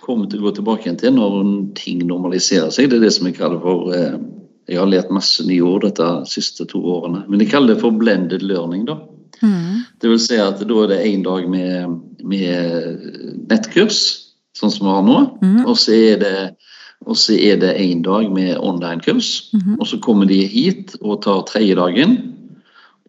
[0.00, 1.34] kommer til å gå tilbake igjen til når
[1.78, 4.16] ting normaliserer seg, det er det som jeg kaller for eh,
[4.64, 7.92] Jeg har lært masse nye ord dette siste to årene, men jeg kaller det for
[7.92, 8.86] blended learning.
[8.88, 8.96] da.
[9.44, 9.84] Mm.
[10.00, 13.98] Det vil si at da er det én dag med, med nettkurs,
[14.56, 15.58] sånn som vi har nå, mm.
[15.68, 16.38] og så er det
[17.04, 19.50] og så er det én dag med online-kurs.
[19.52, 19.74] Mhm.
[19.76, 22.14] Og så kommer de hit og tar tredje dagen.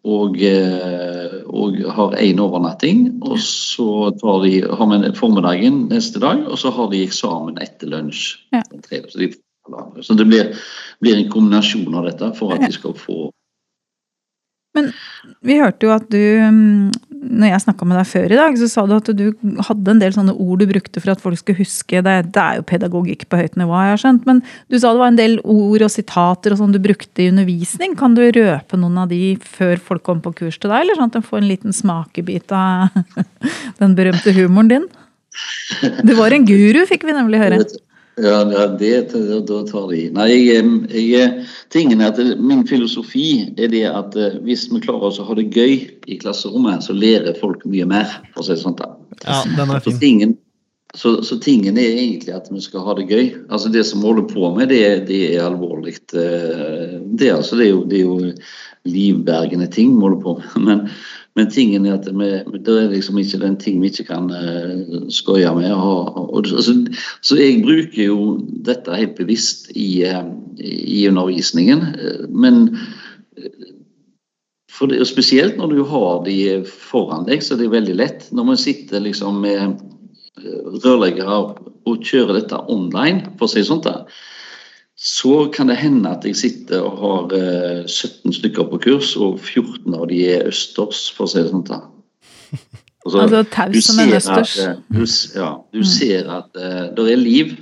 [0.06, 3.08] Og, eh, og har én overnatting.
[3.26, 7.90] Og så tar de, har vi formiddagen neste dag, og så har de eksamen etter
[7.90, 8.36] lunsj.
[8.54, 8.62] Ja.
[8.62, 9.32] Så, de,
[10.02, 10.52] så det blir,
[11.02, 13.32] blir en kombinasjon av dette for at de skal få
[14.76, 14.92] Men
[15.40, 18.68] Vi hørte jo at du, mm, når jeg snakka med deg før i dag, så
[18.70, 19.24] sa du at du
[19.68, 22.02] hadde en del sånne ord du brukte for at folk skulle huske.
[22.04, 24.28] Det, det er jo pedagogikk på høyt nivå, har jeg skjønt.
[24.28, 27.30] Men du sa det var en del ord og sitater og sånn du brukte i
[27.32, 27.96] undervisning.
[27.98, 31.12] Kan du røpe noen av de før folk kommer på kurs til deg, eller sånn
[31.12, 32.94] at de får en liten smakebit av
[33.82, 34.88] den berømte humoren din?
[36.06, 37.60] Du var en guru, fikk vi nemlig høre.
[38.16, 41.42] Ja, ja, det da tar de Nei, jeg, jeg,
[41.74, 43.26] tingen er at det, min filosofi
[43.60, 45.74] er det at eh, hvis vi klarer oss å ha det gøy
[46.08, 48.08] i klasserommet, så lærer folk mye mer.
[48.32, 48.78] for å si det sånn.
[49.20, 50.00] Ja, den er Så fin.
[50.00, 50.32] tingen,
[50.96, 53.26] så, så tingen er egentlig at vi skal ha det gøy.
[53.52, 54.80] Altså Det som vi holder på med, det,
[55.12, 55.98] det er alvorlig.
[56.16, 58.32] eh, Det, altså, det, er jo, det er jo
[58.88, 60.64] livbergende ting vi holder på med.
[60.64, 60.88] Men,
[61.36, 65.50] men tingen er at det er liksom ikke den ting vi ikke kan uh, skoie
[65.54, 65.72] med.
[65.72, 66.74] Og, og, altså,
[67.20, 68.20] så jeg bruker jo
[68.64, 70.24] dette helt bevisst i, uh,
[70.58, 71.82] i undervisningen.
[72.00, 72.70] eh, Men
[74.80, 78.26] det, og Spesielt når du har de foran deg, så er det veldig lett.
[78.32, 79.60] Når man sitter liksom med
[80.40, 81.38] eh, rørleggere
[81.86, 84.02] og kjører dette online, for å si det sånn, da,
[84.96, 89.40] så kan det hende at jeg sitter og har eh, 17 stykker på kurs, og
[89.44, 91.66] 14 av de er østers, for å si det sånn.
[93.06, 94.56] Altså du taus som en østers.
[94.58, 95.04] at, eh, Du,
[95.36, 97.52] ja, du ser at uh, det er liv.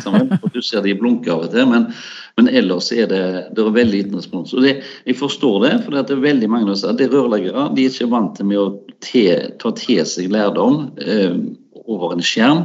[0.00, 1.90] sammen, og du ser de blunker av og til, men,
[2.38, 4.54] men ellers er det, det er veldig liten respons.
[4.56, 7.84] Og det, jeg forstår det, for det er veldig mange som det er rørleggere de
[7.84, 8.70] er ikke vant til med å
[9.04, 9.26] te,
[9.60, 11.36] ta til seg lærdom uh,
[11.84, 12.64] over en skjerm.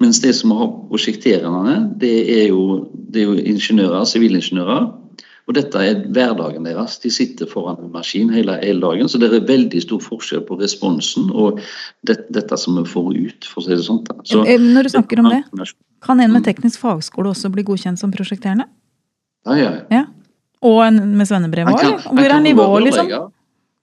[0.00, 4.88] Mens det som har prosjekterende, det er jo, det er jo ingeniører, sivilingeniører.
[5.50, 6.98] Og dette er hverdagen deres.
[7.02, 9.08] De sitter foran en maskin hele, hele dagen.
[9.10, 11.58] Så det er veldig stor forskjell på responsen og
[12.06, 14.04] det, dette som vi får ut, for å si det sånn.
[14.24, 15.42] Så, Eh, Når du snakker om det,
[16.00, 18.68] kan en med teknisk fagskole også bli godkjent som prosjekterende?
[19.46, 19.72] Ja, ja.
[19.90, 20.04] Ja.
[20.62, 23.32] Og en med svennebrev òg, Hvor er nivået, liksom?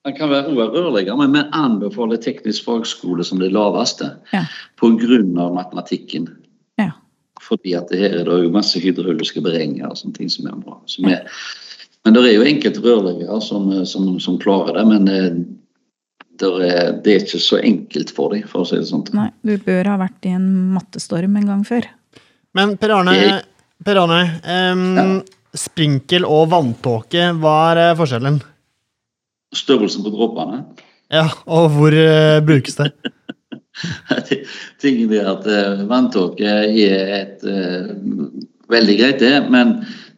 [0.08, 4.46] Han kan være også rørlegger, men vi anbefaler teknisk fagskole som det laveste Ja.
[4.80, 5.50] pga.
[5.52, 6.30] matematikken.
[6.80, 6.92] Ja.
[7.44, 10.56] Fordi at det her er det jo masse hydrauliske beregninger og sånne ting som er
[10.64, 10.78] bra.
[10.86, 11.28] Som er,
[12.06, 15.06] men det er jo enkelte rørleggere som, som, som klarer det, men
[16.40, 19.04] det er, det er ikke så enkelt for dem, for å si det sånn.
[19.18, 21.88] Nei, du bør ha vært i en mattestorm en gang før.
[22.56, 23.42] Men Per Arne,
[23.84, 24.22] per Arne
[24.72, 25.08] um, Ja.
[25.58, 28.40] sprinkel og vanntåke, hva er eh, forskjellen?
[29.56, 30.64] Størrelsen på dråpene.
[31.14, 32.92] Ja, og hvor uh, brukes det?
[34.82, 37.94] Tingen er at uh, vanntåke er et uh,
[38.68, 39.78] Veldig greit, det, men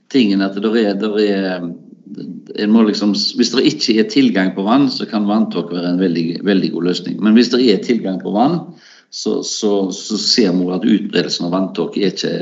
[0.09, 4.87] tingen er at det er, der er liksom, Hvis det ikke er tilgang på vann,
[4.89, 7.19] så kan vanntåke være en veldig, veldig god løsning.
[7.21, 8.57] Men hvis det er tilgang på vann,
[9.13, 12.33] så, så, så ser vi at utbredelsen av vanntåke er ikke,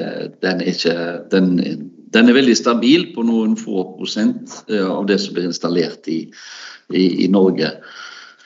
[0.43, 0.95] den er ikke
[1.35, 1.51] den,
[2.15, 6.21] den er veldig stabil på noen få prosent av det som blir installert i,
[6.93, 7.71] i, i Norge.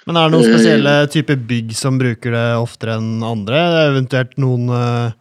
[0.08, 3.60] Men er det noen Eh, spesielle typer bygg som bruker det oftere enn andre?
[3.92, 5.12] Eventuelt noen eh,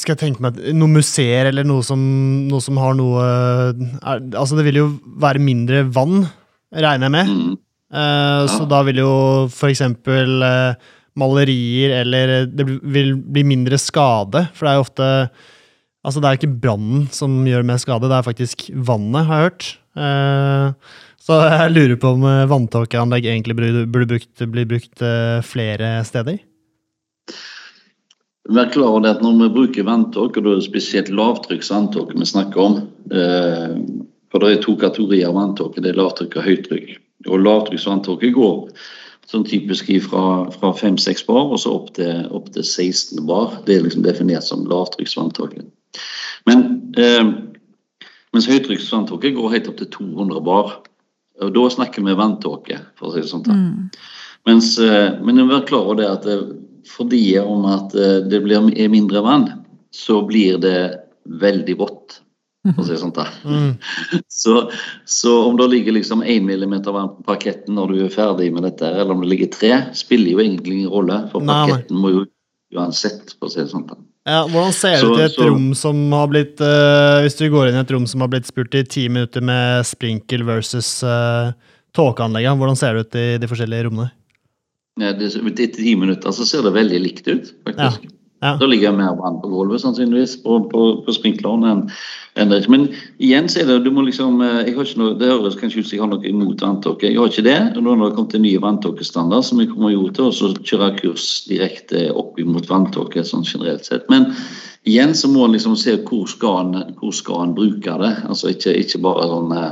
[0.00, 2.00] Skal jeg tenke meg Noen museer eller noe som,
[2.50, 4.86] noe som har noe er, Altså, det vil jo
[5.22, 6.24] være mindre vann,
[6.74, 7.30] regner jeg med.
[7.30, 7.52] Mm.
[7.92, 8.70] Eh, Så Ja.
[8.72, 9.12] da vil jo
[9.54, 10.74] for eksempel eh,
[11.20, 15.08] malerier eller Det vil bli mindre skade, for det er jo ofte
[16.00, 19.50] Altså, det er ikke brannen som gjør mer skade, det er faktisk vannet, har jeg
[19.50, 19.66] hørt.
[20.00, 20.72] Eh,
[21.30, 26.40] Så jeg lurer på om eh, vanntåkeanlegg egentlig burde, brukt, bli brukt eh, flere steder?
[28.50, 32.26] Vær klar over at når vi bruker vanntåke, og da er det spesielt lavtrykksvanntåke vi
[32.26, 32.80] snakker om
[33.14, 33.76] eh,
[34.32, 36.90] For det er to kategorier vanntåke, det er lavtrykk og høytrykk.
[37.30, 38.58] Og lavtrykksvanntåke går
[39.30, 43.54] sånn typisk fra, fra 5-6 bar og så opp til, opp til 16 bar.
[43.70, 45.62] Det er liksom definert som lavtrykksvanntåke.
[46.50, 47.34] Men eh,
[48.34, 50.80] mens høytrykksvanntåke går helt opp til 200 bar.
[51.40, 53.46] Og da snakker vi vanntåke, for å si det sånn.
[53.48, 53.90] Mm.
[54.48, 56.48] Mens, eh, men vær klar over det at eh,
[56.88, 59.46] fordi om at eh, det blir er mindre vann,
[59.94, 60.80] så blir det
[61.40, 62.20] veldig vått.
[62.74, 63.14] For å si det sånn.
[63.48, 63.70] Mm.
[64.40, 64.54] Så,
[65.08, 68.64] så om det ligger liksom 1 millimeter vann på parketten når du er ferdig med
[68.64, 71.18] dette, eller om det ligger tre, spiller jo egentlig ingen rolle.
[71.32, 72.22] For parketten må jo
[72.76, 73.84] uansett, for å si det sånn.
[74.28, 77.38] Ja, hvordan ser det Så- ut i et så- rom som har blitt uh, Hvis
[77.38, 80.44] du går inn i et rom som har blitt spurt i ti minutter med sprinkel
[80.44, 81.52] versus uh,
[81.96, 84.10] tåkeanlegget, hvordan ser det ut i de forskjellige rommene?
[85.00, 88.04] Ja, det, etter ti minutter så ser det veldig likt ut, faktisk.
[88.04, 88.16] Ja.
[88.40, 91.82] Da ligger mer vann på gulvet sannsynligvis på, på, på sprinkleren enn
[92.40, 92.62] en det.
[92.72, 92.86] Men
[93.20, 95.82] igjen så er det du må liksom eh, jeg har ikke noe, Det høres kanskje
[95.82, 97.10] ut som jeg har noe imot vanntåke.
[97.10, 97.58] Jeg har ikke det.
[97.74, 100.94] og Nå har det kommet en ny vanntåkestandard som vi kommer jo til å kjøre
[101.02, 104.08] kurs direkte opp imot vanntåke sånn generelt sett.
[104.12, 104.30] Men
[104.88, 108.14] igjen så må en liksom se hvor skal en, hvor skal en bruke det.
[108.24, 109.70] Altså ikke, ikke bare sånn Eh,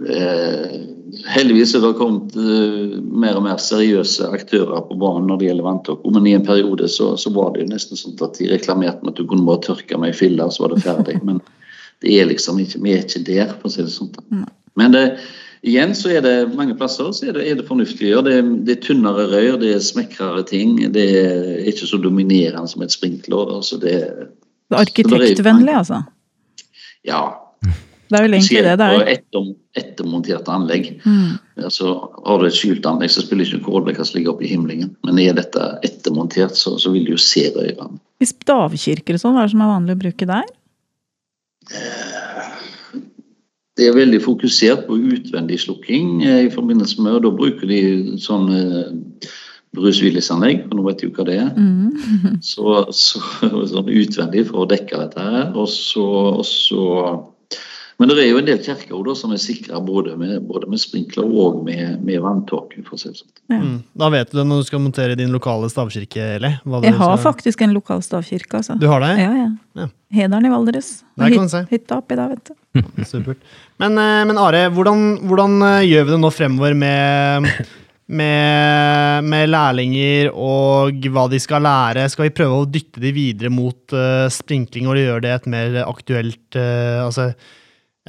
[0.00, 5.66] heldigvis er det kommet eh, mer og mer seriøse aktører på banen når det gjelder
[5.66, 6.12] vanntåke.
[6.14, 9.14] Men i en periode så, så var det jo nesten sånn at de reklamerte med
[9.14, 11.18] at du kunne bare tørke med ei fille, så var det ferdig.
[11.28, 11.42] Men
[12.00, 14.46] det er liksom ikke, vi er ikke der, for å si det sånn.
[14.78, 15.04] Men det,
[15.66, 18.30] igjen så er det mange plasser så er det, er det fornuftig å gjøre.
[18.30, 20.78] Det, det er tynnere rør, det er smekrere ting.
[20.94, 23.52] Det er ikke så dominerende som et sprinkler.
[23.58, 23.98] Altså det,
[24.70, 26.04] Det er Arkitektvennlig, altså.
[27.04, 27.24] ja,
[28.10, 29.02] Det er vel egentlig det det er.
[29.12, 30.88] etter, ettermonterte anlegg.
[31.04, 31.36] Mm.
[31.62, 31.92] Altså,
[32.26, 34.46] har du et skjult anlegg, så spiller det ikke noen rolle hva som ligger oppe
[34.48, 34.96] i himmelen.
[35.06, 39.36] Men er dette ettermontert, så, så vil du jo se det I stavkirker og sånn,
[39.38, 40.50] hva er det som er vanlig å bruke der?
[43.78, 47.80] Det er veldig fokusert på utvendig slukking eh, i forbindelse med, og da bruker de
[48.20, 49.30] sånn eh,
[49.76, 51.50] Bruce Willis-anlegg, for nå vet du hva det er.
[51.54, 52.40] Mm.
[52.50, 53.20] Så, så,
[53.70, 55.52] sånn utvendig for å dekke dette her.
[55.54, 56.06] Og så,
[56.40, 56.84] og så
[58.00, 61.26] Men det er jo en del kirker som er sikra både med, både med sprinkler
[61.28, 62.80] og med, med vanntåke.
[62.96, 63.18] sånn.
[63.52, 63.58] Ja.
[63.60, 63.74] Mm.
[63.92, 66.54] Da vet du det når du skal montere din lokale stavkirke, Eli.
[66.64, 68.78] Jeg har skal- faktisk en lokal stavkirke, altså.
[68.80, 69.18] Du har det?
[69.20, 69.50] Ja, ja.
[69.76, 69.88] Ja.
[70.16, 71.04] Hederen i Valdres.
[71.20, 72.56] Hytta oppi der, vet du.
[73.10, 73.36] Supert.
[73.76, 77.52] Men, eh, men Are, hvordan, hvordan eh, gjør vi det nå fremover med,
[78.08, 82.08] med, med lærlinger og hva de skal lære?
[82.08, 85.82] Skal vi prøve å dytte de videre mot uh, sprinkling og gjøre det et mer
[85.84, 87.34] aktuelt uh, Altså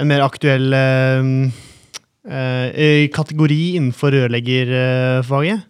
[0.02, 1.28] en mer aktuell eh,
[2.28, 5.68] eh, kategori innenfor rørleggerfaget?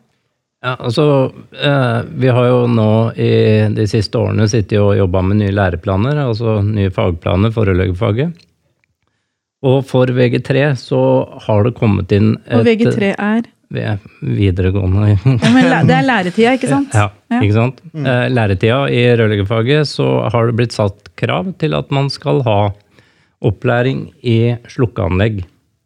[0.62, 3.32] Ja, altså, eh, Vi har jo nå i
[3.74, 8.36] de siste årene sittet og jobba med nye læreplaner, altså nye fagplaner for rørleggerfaget.
[9.62, 11.00] Og for VG3 så
[11.46, 16.70] har det kommet inn Og VG3 er ved videregående ja, men Det er læretida, ikke
[16.70, 16.94] sant?
[16.94, 17.78] Ja, ikke sant?
[17.94, 22.58] Eh, Læretida i rørleggerfaget så har det blitt satt krav til at man skal ha
[23.42, 25.42] opplæring i slukkeanlegg.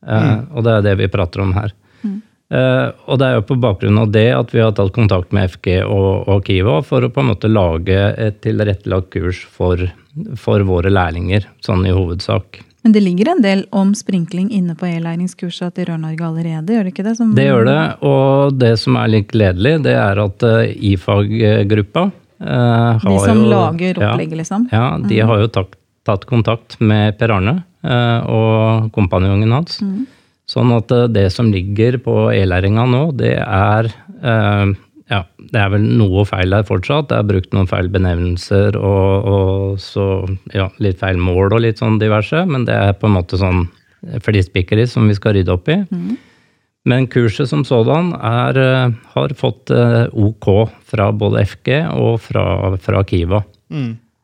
[0.06, 1.72] Eh, Og det er det vi prater om her.
[2.46, 5.50] Eh, og det er jo på bakgrunn av det at vi har tatt kontakt med
[5.50, 9.82] FG og, og Kiva for å på en måte lage et tilrettelagt kurs for,
[10.38, 12.60] for våre lærlinger, sånn i hovedsak.
[12.86, 16.92] Men det ligger en del om sprinkling inne på e-læringskurset til Rør-Norge allerede, gjør det
[16.94, 17.16] ikke det?
[17.18, 22.04] Som, Det gjør det, og det som er litt gledelig, det er at eh, IFAG-gruppa
[22.38, 24.68] har har De som jo- lager ja, liksom?
[24.70, 25.74] Ja, de har jo tatt,
[26.06, 29.80] tatt kontakt med Per Arne eh, og kompanjongen hans.
[30.50, 34.74] Sånn at eh, det som ligger på e-læringa nå, det er eh,
[35.10, 37.10] ja, det er vel noe feil der fortsatt.
[37.10, 40.06] Det er brukt noen feil benevnelser og, og så
[40.54, 43.68] ja, litt feil mål og litt sånn diverse, men det er på en måte sånn
[44.22, 45.78] flispikkeri som vi skal rydde opp i.
[46.86, 48.58] Men kurset som sådan er,
[49.14, 50.46] har fått OK
[50.86, 52.44] fra både FG og fra,
[52.82, 53.40] fra Kiva.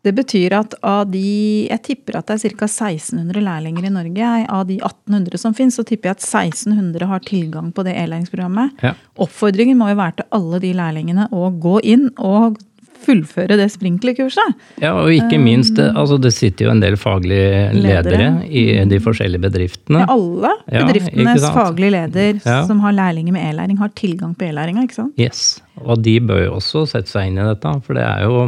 [0.02, 2.66] Det betyr at av de Jeg tipper at det er ca.
[2.66, 4.32] 1600 lærlinger i Norge.
[4.50, 8.82] Av de 1800 som finnes, så tipper jeg at 1600 har tilgang på det e-læringsprogrammet.
[8.82, 8.94] Ja.
[9.22, 12.58] Oppfordringen må jo være til alle de lærlingene å gå inn og
[13.02, 14.58] fullføre det sprinklerkurset.
[14.82, 18.28] Ja, og ikke minst, det, altså det sitter jo en del faglige ledere, Ledere.
[18.46, 20.04] i de forskjellige bedriftene.
[20.04, 22.60] Ja, alle bedriftenes ja, faglige leder Ja.
[22.68, 25.18] som har lærlinger med e-læring, har tilgang på e-læringa, ikke sant?
[25.18, 28.44] Yes, og de bør jo også sette seg inn i dette, for det er jo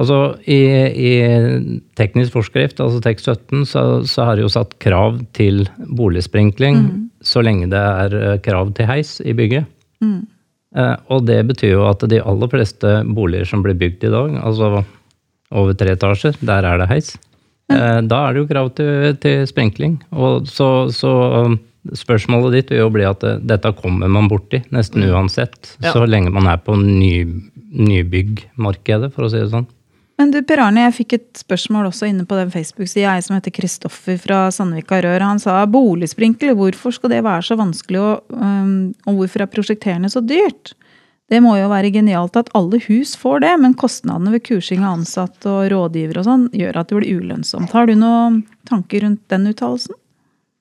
[0.00, 0.16] Altså,
[0.48, 0.56] i,
[0.96, 1.10] i
[1.98, 5.66] teknisk forskrift, altså tekst 17, så, så har det jo satt krav til
[5.98, 6.78] boligsprinkling
[7.20, 9.66] så lenge det er eh, krav til heis i bygget.
[10.72, 14.38] Eh, og det betyr jo at de aller fleste boliger som blir bygd i dag,
[14.40, 14.84] altså
[15.50, 17.10] over tre etasjer, der er det heis.
[17.70, 19.98] Eh, da er det jo krav til, til sprinkling.
[20.14, 21.10] Og så, så
[21.44, 21.58] um,
[21.96, 25.92] spørsmålet ditt vil jo bli at eh, dette kommer man borti nesten uansett, Ja.
[25.92, 27.26] så lenge man er på ny,
[27.90, 29.68] nybyggmarkedet, for å si det sånn.
[30.20, 33.38] Men du, Per Arne, jeg fikk et spørsmål også inne på den Facebook-sida, jeg som
[33.38, 35.24] heter Kristoffer fra Sandvika Rør.
[35.24, 40.12] Han sa boligsprinkler, hvorfor skal det være så vanskelig, og, um, og hvorfor er prosjekterende
[40.12, 40.74] så dyrt?
[41.32, 44.98] Det må jo være genialt at alle hus får det, men kostnadene ved kursing av
[44.98, 47.72] ansatte og rådgivere og sånn gjør at det blir ulønnsomt.
[47.72, 49.96] Har du noen tanker rundt den uttalelsen?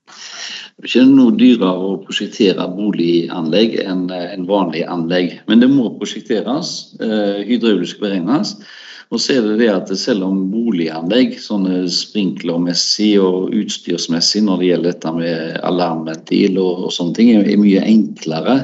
[0.07, 5.41] Det er ikke noe dyrere å prosjektere boliganlegg enn en vanlig anlegg.
[5.51, 8.61] Men det må prosjekteres, eh, hydraulisk beregnes.
[9.09, 14.69] Og så er det det at selv om boliganlegg, sånne sprinklermessig og utstyrsmessig når det
[14.69, 18.59] gjelder dette med alarmventil og, og sånne ting, er, mye enklere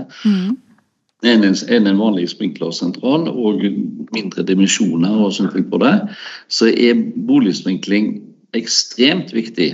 [1.26, 3.64] enn en, en vanlig sprinklersentral og
[4.14, 5.96] mindre dimensjoner og sånt på det,
[6.54, 8.12] så er boligsprinkling
[8.54, 9.72] ekstremt viktig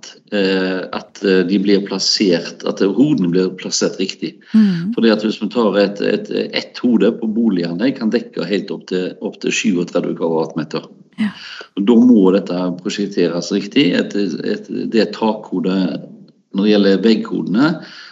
[0.00, 4.36] at, eh, at eh, de blir plassert, at hodene blir plassert riktig.
[4.94, 8.86] Fordi at Hvis vi tar et, et, ett hode på boligene, kan dekke helt opp
[8.88, 10.86] til, opp til 37 kvadratmeter.
[11.20, 11.32] Ja.
[11.76, 13.90] Da må dette prosjekteres riktig.
[13.92, 16.00] Et, et, det takhodet
[16.50, 17.66] Når det gjelder vegghodene,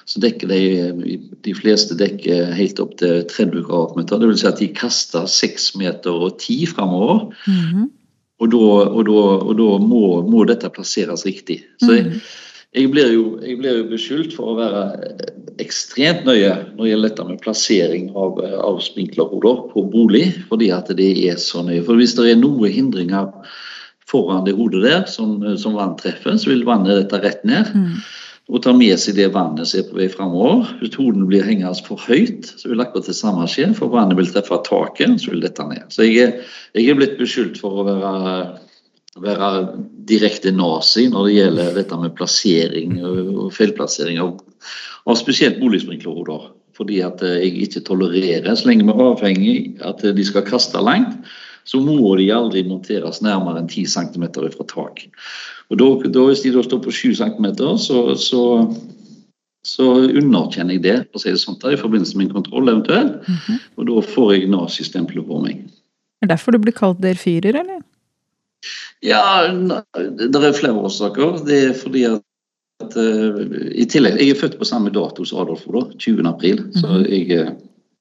[0.07, 4.20] så dekker de de fleste dekker helt opp til 30 kvadratmeter.
[4.20, 7.33] Det vil si at de kaster 6 meter og 10 framover.
[8.38, 11.59] Og da, og da, og da må, må dette plasseres riktig.
[11.83, 12.20] Så jeg,
[12.77, 14.83] jeg, blir jo, jeg blir jo beskyldt for å være
[15.59, 20.92] ekstremt nøye når det gjelder dette med plassering av, av sprinklerhoder på bolig, fordi at
[21.01, 21.83] det er så nøye.
[21.87, 23.33] For hvis det er noen hindringer
[24.09, 27.74] foran det hodet der som, som vann treffer, så vil vannet dette rett ned.
[28.48, 30.70] Og tar med seg det vannet som er på vei framover.
[30.80, 34.30] Hvis hodet blir hengende for høyt, så vil akkurat det samme skje, for vannet vil
[34.32, 35.84] treffe taket, så vil dette ned.
[35.92, 38.24] Så jeg er, jeg er blitt beskyldt for å være
[39.22, 39.48] være
[40.08, 44.37] direkte nazi når det gjelder dette med plassering og feilplassering av,
[45.08, 46.48] av spesielt boligsprinklerhoder.
[46.78, 51.16] Fordi at jeg ikke tolererer, så lenge vi er avhengig at de skal kaste langt,
[51.68, 55.02] så må de aldri monteres nærmere enn 10 cm fra tak.
[55.70, 57.46] Og da, da, Hvis de da står på 7 cm,
[57.78, 58.42] så, så,
[59.66, 62.70] så underkjenner jeg det for å si det sånt der, i forbindelse med en kontroll
[62.72, 63.18] eventuelt.
[63.76, 65.61] Og da får jeg nazistempelet på meg.
[66.22, 67.83] Er det derfor du blir kalt der fyrer, eller?
[69.04, 69.20] Ja,
[69.52, 71.37] det er flere årsaker.
[71.46, 72.24] Det er fordi at,
[72.83, 76.25] at uh, i tillegg, Jeg er født på samme dato som Adolf, da, 20.
[76.33, 76.64] april.
[76.75, 77.52] Så jeg, eh,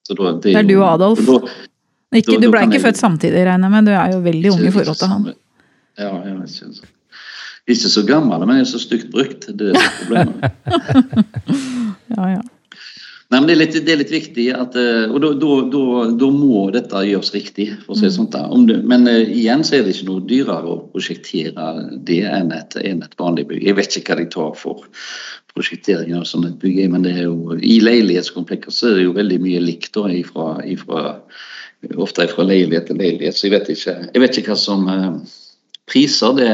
[0.08, 1.20] så da, Det er du og Adolf.
[1.28, 1.44] da-
[2.16, 3.86] Ikke, du ble ikke jeg- født samtidig, regner jeg med.
[3.86, 5.34] Du er jo veldig ung i forhold til han.
[6.00, 6.94] Ja, jeg vet ikke.
[7.68, 9.50] Ikke så gammel, men jeg er så stygt brukt.
[9.60, 10.38] Det er er problemet.
[12.18, 12.44] Ja, ja.
[13.28, 17.02] Nei, men det er, litt, det er litt viktig at eh, Og da, må dette
[17.04, 17.66] gjøres riktig.
[17.84, 18.30] for å si det sånn.
[18.32, 18.46] da.
[18.56, 21.66] Om det, men uh, igjen så er det ikke noe dyrere å prosjektere
[22.08, 23.66] det enn et, enn et vanlig bygg.
[23.68, 24.88] Jeg vet ikke hva de tar for
[25.52, 29.42] prosjektering av sånne bygg, men det er jo, i leilighetskomplekser så er det jo veldig
[29.44, 31.18] mye likt da, ifra, ifra,
[32.00, 33.36] ofte fra leilighet til leilighet.
[33.36, 35.12] Så jeg vet ikke, jeg vet ikke hva som uh,
[35.88, 36.52] Priser, det,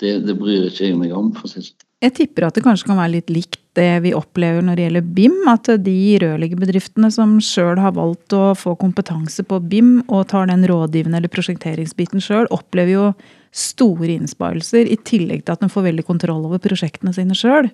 [0.00, 1.32] det, det bryr ikke jeg meg om.
[1.36, 1.78] for å si det sånn.
[2.00, 5.08] Jeg tipper at det kanskje kan være litt likt det vi opplever når det gjelder
[5.18, 5.34] BIM.
[5.52, 10.64] At de rørleggerbedriftene som sjøl har valgt å få kompetanse på BIM og tar den
[10.68, 13.06] rådgivende eller prosjekteringsbiten sjøl, opplever jo
[13.52, 17.68] store innsparelser, i tillegg til at de får veldig kontroll over prosjektene sine sjøl.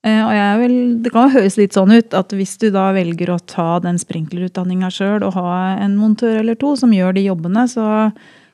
[0.00, 0.30] Og
[0.62, 3.98] vel, det kan høres litt sånn ut at hvis du da velger å ta den
[4.00, 7.84] sprinklerutdanninga sjøl og ha en montør eller to som gjør de jobbene, så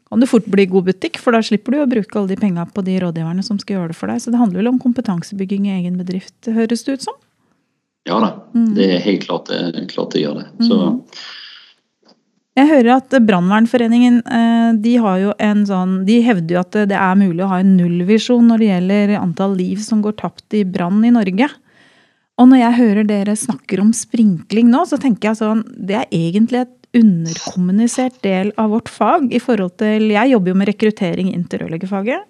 [0.06, 2.66] kan det fort bli god butikk, for da slipper du å bruke alle de penga
[2.70, 4.22] på de rådgiverne som skal gjøre det for deg.
[4.22, 7.16] Så det handler vel om kompetansebygging i egen bedrift, høres det ut som?
[8.06, 8.68] Ja da, mm.
[8.76, 9.50] det er helt klart
[9.90, 10.46] klart det gjør det.
[10.62, 11.00] Så mm.
[12.60, 17.00] jeg hører at Brannvernforeningen eh, de, har jo en sånn, de hevder jo at det
[17.02, 20.62] er mulig å ha en nullvisjon når det gjelder antall liv som går tapt i
[20.62, 21.50] brann i Norge.
[22.36, 26.10] Og når jeg hører dere snakker om sprinkling nå, så tenker jeg sånn Det er
[26.14, 29.32] egentlig et underkommunisert del av vårt fag.
[29.32, 32.24] i forhold til, Jeg jobber jo med rekruttering inn til rørleggerfaget.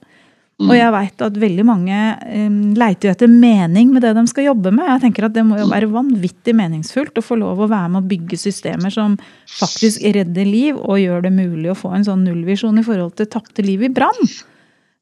[0.57, 0.71] Mm.
[0.71, 1.97] Og jeg veit at veldig mange
[2.33, 4.89] um, leiter jo etter mening med det de skal jobbe med.
[4.89, 8.01] Jeg tenker at Det må jo være vanvittig meningsfullt å få lov å være med
[8.01, 9.19] å bygge systemer som
[9.59, 13.29] faktisk redder liv, og gjør det mulig å få en sånn nullvisjon i forhold til
[13.29, 14.33] tapte liv i brann.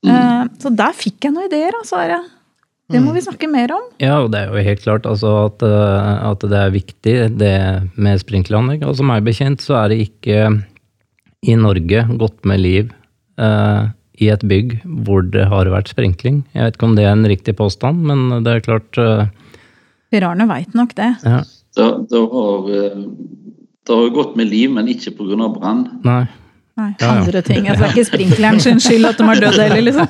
[0.03, 0.11] Mm.
[0.11, 2.03] Uh, så der fikk jeg noen ideer, altså.
[2.95, 3.26] Det må vi mm.
[3.26, 3.88] snakke mer om.
[4.03, 7.57] Ja, og det er jo helt klart altså, at, eh, at, det er viktig det
[7.99, 8.86] med sprinkleranlegg.
[8.86, 10.47] Og som meg bekjent så er det ikke
[11.45, 12.92] i Norge gått med liv
[13.36, 13.90] eh,
[14.22, 14.76] i et bygg
[15.07, 16.45] hvor det har vært sprinkling.
[16.55, 19.26] Jeg vet ikke om det er en riktig påstand, men det er klart eh,
[20.14, 21.11] Per veit nok det.
[21.26, 21.40] Ja.
[21.74, 22.99] Det, det, har, eh,
[23.82, 25.49] det har gått med liv, men ikke pga.
[25.51, 25.88] brann.
[26.75, 26.91] Nei.
[27.07, 27.68] Andre ting.
[27.68, 30.09] Altså, det er ikke sprinkleren sin skyld at de har dødd heller, liksom.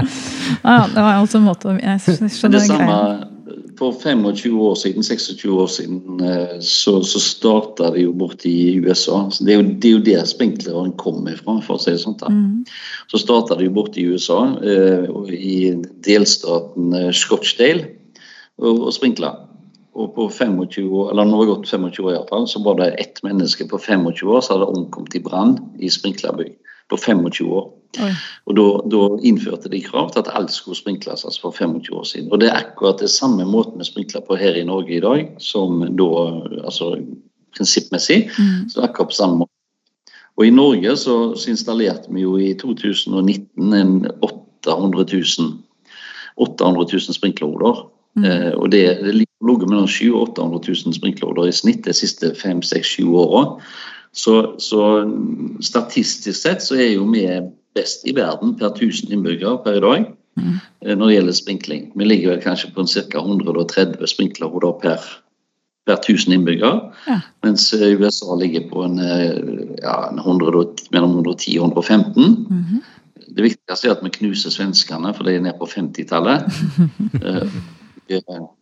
[0.70, 2.96] ja, det var også en måte Jeg skjønner det samme,
[3.80, 8.78] For 25 år siden, 26 år siden, eh, så, så starta det jo borte i
[8.80, 9.22] USA.
[9.32, 12.00] Så det, er jo, det er jo der sprinkleren kommer fra, for å si det
[12.00, 12.16] sånn.
[12.20, 12.64] Mm.
[13.12, 15.04] Så starta det jo borte i USA, eh,
[15.36, 15.60] i
[16.04, 17.88] delstaten eh, Scotchdale,
[18.60, 19.34] og, og sprinkla.
[19.94, 22.78] Og på 25 år, eller nå har det gått 25 år i fall, så var
[22.78, 26.54] det ett menneske på 25 år som hadde omkommet i brann i sprinklerbygg.
[26.90, 27.68] På 25 år.
[27.98, 28.10] Oi.
[28.46, 28.54] Og
[28.90, 32.30] da, innførte de krav til at alt skulle sprinkles altså for 25 år siden.
[32.30, 35.24] Og det er akkurat det samme måten vi sprinkler på her i Norge i dag,
[35.42, 36.10] som da
[36.62, 36.92] altså
[37.56, 38.28] prinsippmessig.
[38.38, 38.68] Mm.
[38.70, 39.54] Så akkurat på samme måte.
[40.38, 45.50] Og i Norge så, så installerte vi jo i 2019 en 800 000,
[46.36, 47.82] 800 000 sprinklerhoder.
[48.16, 48.24] Mm.
[48.24, 49.14] Eh, og det, det
[49.48, 53.44] ligger mellom 700 og 800 000 sprinklerhoder i snitt de siste 5-6-7 åra.
[54.12, 55.06] Så, så,
[55.62, 57.24] statistisk sett så er jo vi
[57.78, 60.06] best i verden per 1000 innbyggere per i dag
[60.40, 60.54] mm.
[60.82, 61.82] Eh, når det gjelder sprinkling.
[61.94, 63.22] Vi ligger vel kanskje på ca.
[63.22, 65.04] 130 sprinklerhoder per,
[65.86, 66.90] per 1000 innbyggere.
[67.06, 67.20] Ja.
[67.46, 72.24] Mens eh, USA ligger på en, ja, en 100, mellom 110 og 115.
[72.50, 72.82] Mm -hmm.
[73.36, 76.50] Det viktigste er at vi knuser svenskene, for de er nede på 50-tallet.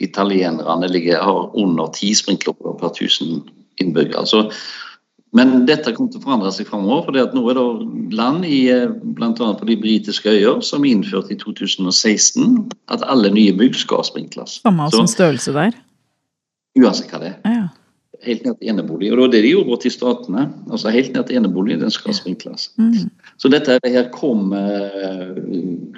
[0.00, 3.40] italienerne ligger, har under ti sprinkleroppgaver per 1000
[3.80, 4.26] innbyggere.
[4.26, 4.42] Så,
[5.36, 7.06] men dette kommer til å forandre seg framover.
[7.06, 9.32] For nå er det land i eh, bl.a.
[9.32, 12.60] på de britiske øyer som innførte i 2016
[12.92, 14.60] at alle nye bygg skal sprinkles.
[14.62, 15.76] Samme som størrelse der?
[16.76, 17.42] Uansett hva det er.
[17.48, 17.66] Ja
[18.26, 19.12] helt ned til enebolig.
[19.12, 20.42] Og det var det de gjorde borte i Statene.
[20.70, 22.68] altså Helt ned til enebolig, den skal sprinkles.
[22.78, 23.08] Mm.
[23.38, 24.66] Så dette her kommer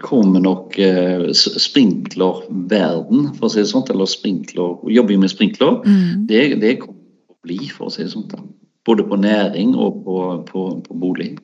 [0.02, 3.88] kom nok uh, sprinklerverden, for å si det sånn.
[3.92, 5.80] Eller sprinkler, jobbing med sprinkler.
[5.84, 6.24] Mm.
[6.30, 8.48] Det, det kommer til å bli, for å si det sånn.
[8.88, 10.16] Både på næring og på,
[10.48, 11.34] på, på bolig.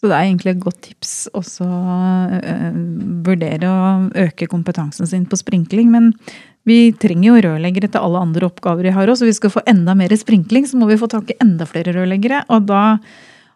[0.00, 2.70] Så det er egentlig et godt tips også uh,
[3.26, 3.80] vurdere å
[4.22, 5.90] øke kompetansen sin på sprinkling.
[5.92, 6.14] Men
[6.68, 9.64] vi trenger jo rørleggere til alle andre oppgaver vi har òg, så vi skal få
[9.70, 12.44] enda mer sprinkling, så må vi få tak i enda flere rørleggere.
[12.52, 12.82] Og da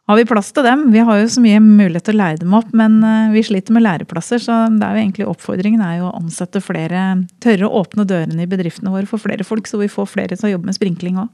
[0.08, 0.86] har vi plass til dem.
[0.92, 3.76] Vi har jo så mye mulighet til å leie dem opp, men eh, vi sliter
[3.76, 7.04] med læreplasser, så det er jo egentlig oppfordringen er jo å ansette flere,
[7.44, 10.50] tørre å åpne dørene i bedriftene våre for flere folk, så vi får flere til
[10.50, 11.30] å jobbe med sprinkling òg.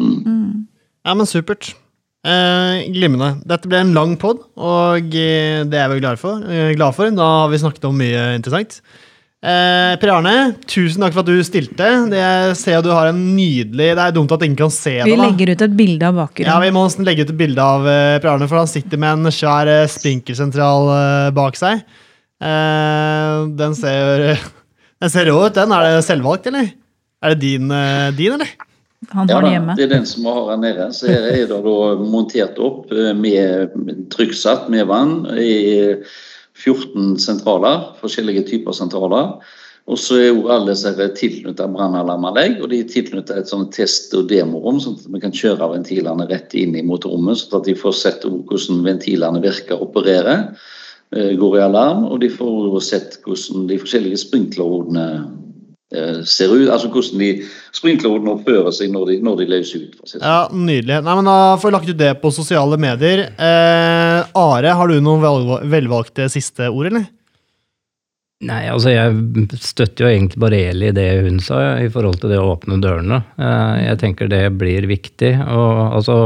[0.00, 0.66] Mm.
[1.06, 1.72] Ja, men supert.
[2.28, 3.38] Eh, glimrende.
[3.48, 6.42] Dette ble en lang pod, og eh, det er vi glade for.
[6.44, 7.12] Eh, glad for.
[7.14, 8.80] Da har vi snakket om mye interessant.
[9.38, 10.34] Eh, per Arne,
[10.66, 11.88] tusen takk for at du stilte.
[12.10, 15.06] Det jeg ser du har en nydelig Det er dumt at ingen kan se det.
[15.06, 16.50] Vi legger ut et bilde av bakgrunnen.
[16.50, 19.20] Ja, vi må legge ut et bilde av eh, Per Arne, for han sitter med
[19.20, 21.84] en svær eh, sprinkelsentral uh, bak seg.
[22.42, 24.30] Uh, den ser
[24.98, 25.70] Den ser rå ut, den.
[25.70, 26.72] Er det selvvalgt, eller?
[27.22, 28.50] Er det din, eh, din eller?
[29.10, 29.74] Han har ja, den hjemme.
[29.78, 30.88] det er den som vi har her nede.
[30.94, 33.76] Så her er det da montert opp eh, med
[34.10, 35.94] trykksatt med vann i
[36.58, 39.38] 14 sentraler, forskjellige typer sentraler.
[39.88, 40.74] Og så er jo alle
[41.16, 45.32] tilknyttet brannalarmanlegg, og de er tilknyttet et sånt test- og demorom, sånn at vi kan
[45.32, 49.88] kjøre ventilene rett inn i motorrommet, sånn at de får sett hvordan ventilene virker og
[49.88, 50.50] opererer,
[51.16, 55.06] eh, går i alarm, og de får sett hvordan de forskjellige sprinklerhodene
[55.94, 57.30] eh, ser ut, altså hvordan de
[57.72, 59.96] sprinklerhodene oppfører seg når de, når de løser ut.
[60.04, 60.26] Si sånn.
[60.26, 61.00] Ja, Nydelig.
[61.00, 63.30] Nei, men Da får vi lagt ut det på sosiale medier.
[63.32, 65.22] Eh, Are, har du noen
[65.70, 67.06] velvalgte siste ord, eller?
[68.48, 72.30] Nei, altså jeg støtter jo egentlig bare Eli i det hun sa, i forhold til
[72.30, 73.18] det å åpne dørene.
[73.34, 75.32] Eh, Jeg tenker det blir viktig.
[75.42, 76.18] Og altså,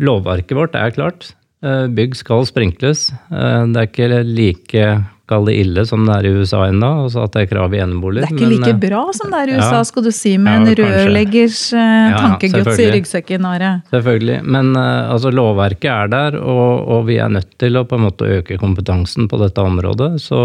[0.00, 1.34] lovverket vårt er klart.
[1.62, 3.10] Eh, Bygg skal sprinkles.
[3.28, 4.86] Eh, Det er ikke like
[5.32, 7.80] kall det ille som det er i USA ennå, altså at det er krav i
[7.82, 8.28] eneboliger.
[8.28, 9.62] Det er ikke men, like eh, bra som det er i ja.
[9.62, 13.48] USA, skal du si, med Ja, en rørleggers Ja, tankegods i ryggsekken.
[13.48, 13.72] Are.
[13.92, 14.38] Selvfølgelig.
[14.44, 18.06] Men eh, altså, lovverket er der, og, og vi er nødt til å på en
[18.06, 20.10] måte øke kompetansen på dette området.
[20.22, 20.40] Så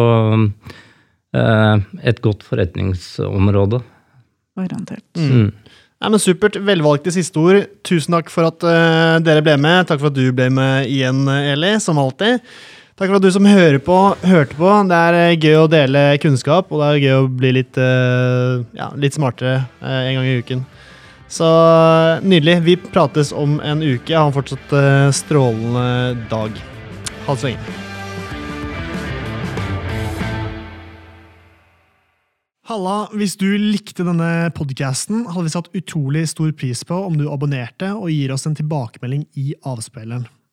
[1.35, 1.75] eh,
[2.07, 3.83] et godt forretningsområde.
[4.57, 5.05] Garantert.
[5.19, 5.51] Mm.
[5.97, 6.57] Nei, men Supert.
[6.65, 7.67] Velvalgte siste ord.
[7.85, 8.63] Tusen takk for at
[9.25, 9.87] dere ble med.
[9.89, 12.41] Takk for at du ble med igjen, Eli, som alltid.
[12.97, 13.95] Takk for at du som hører på,
[14.25, 14.69] hørte på.
[14.89, 18.63] Det er eh, gøy å dele kunnskap, og det er gøy å bli litt, eh,
[18.73, 20.63] ja, litt smartere eh, en gang i uken.
[21.29, 21.45] Så
[22.25, 22.55] nydelig.
[22.65, 24.15] Vi prates om en uke.
[24.15, 24.73] Ha en fortsatt
[25.13, 26.57] strålende dag.
[27.27, 27.75] Ha det så lenge.
[32.71, 37.27] Halla, hvis du likte denne podcasten, hadde vi satt utrolig stor pris på om du
[37.29, 40.25] abonnerte og gir oss en tilbakemelding i avspilleren.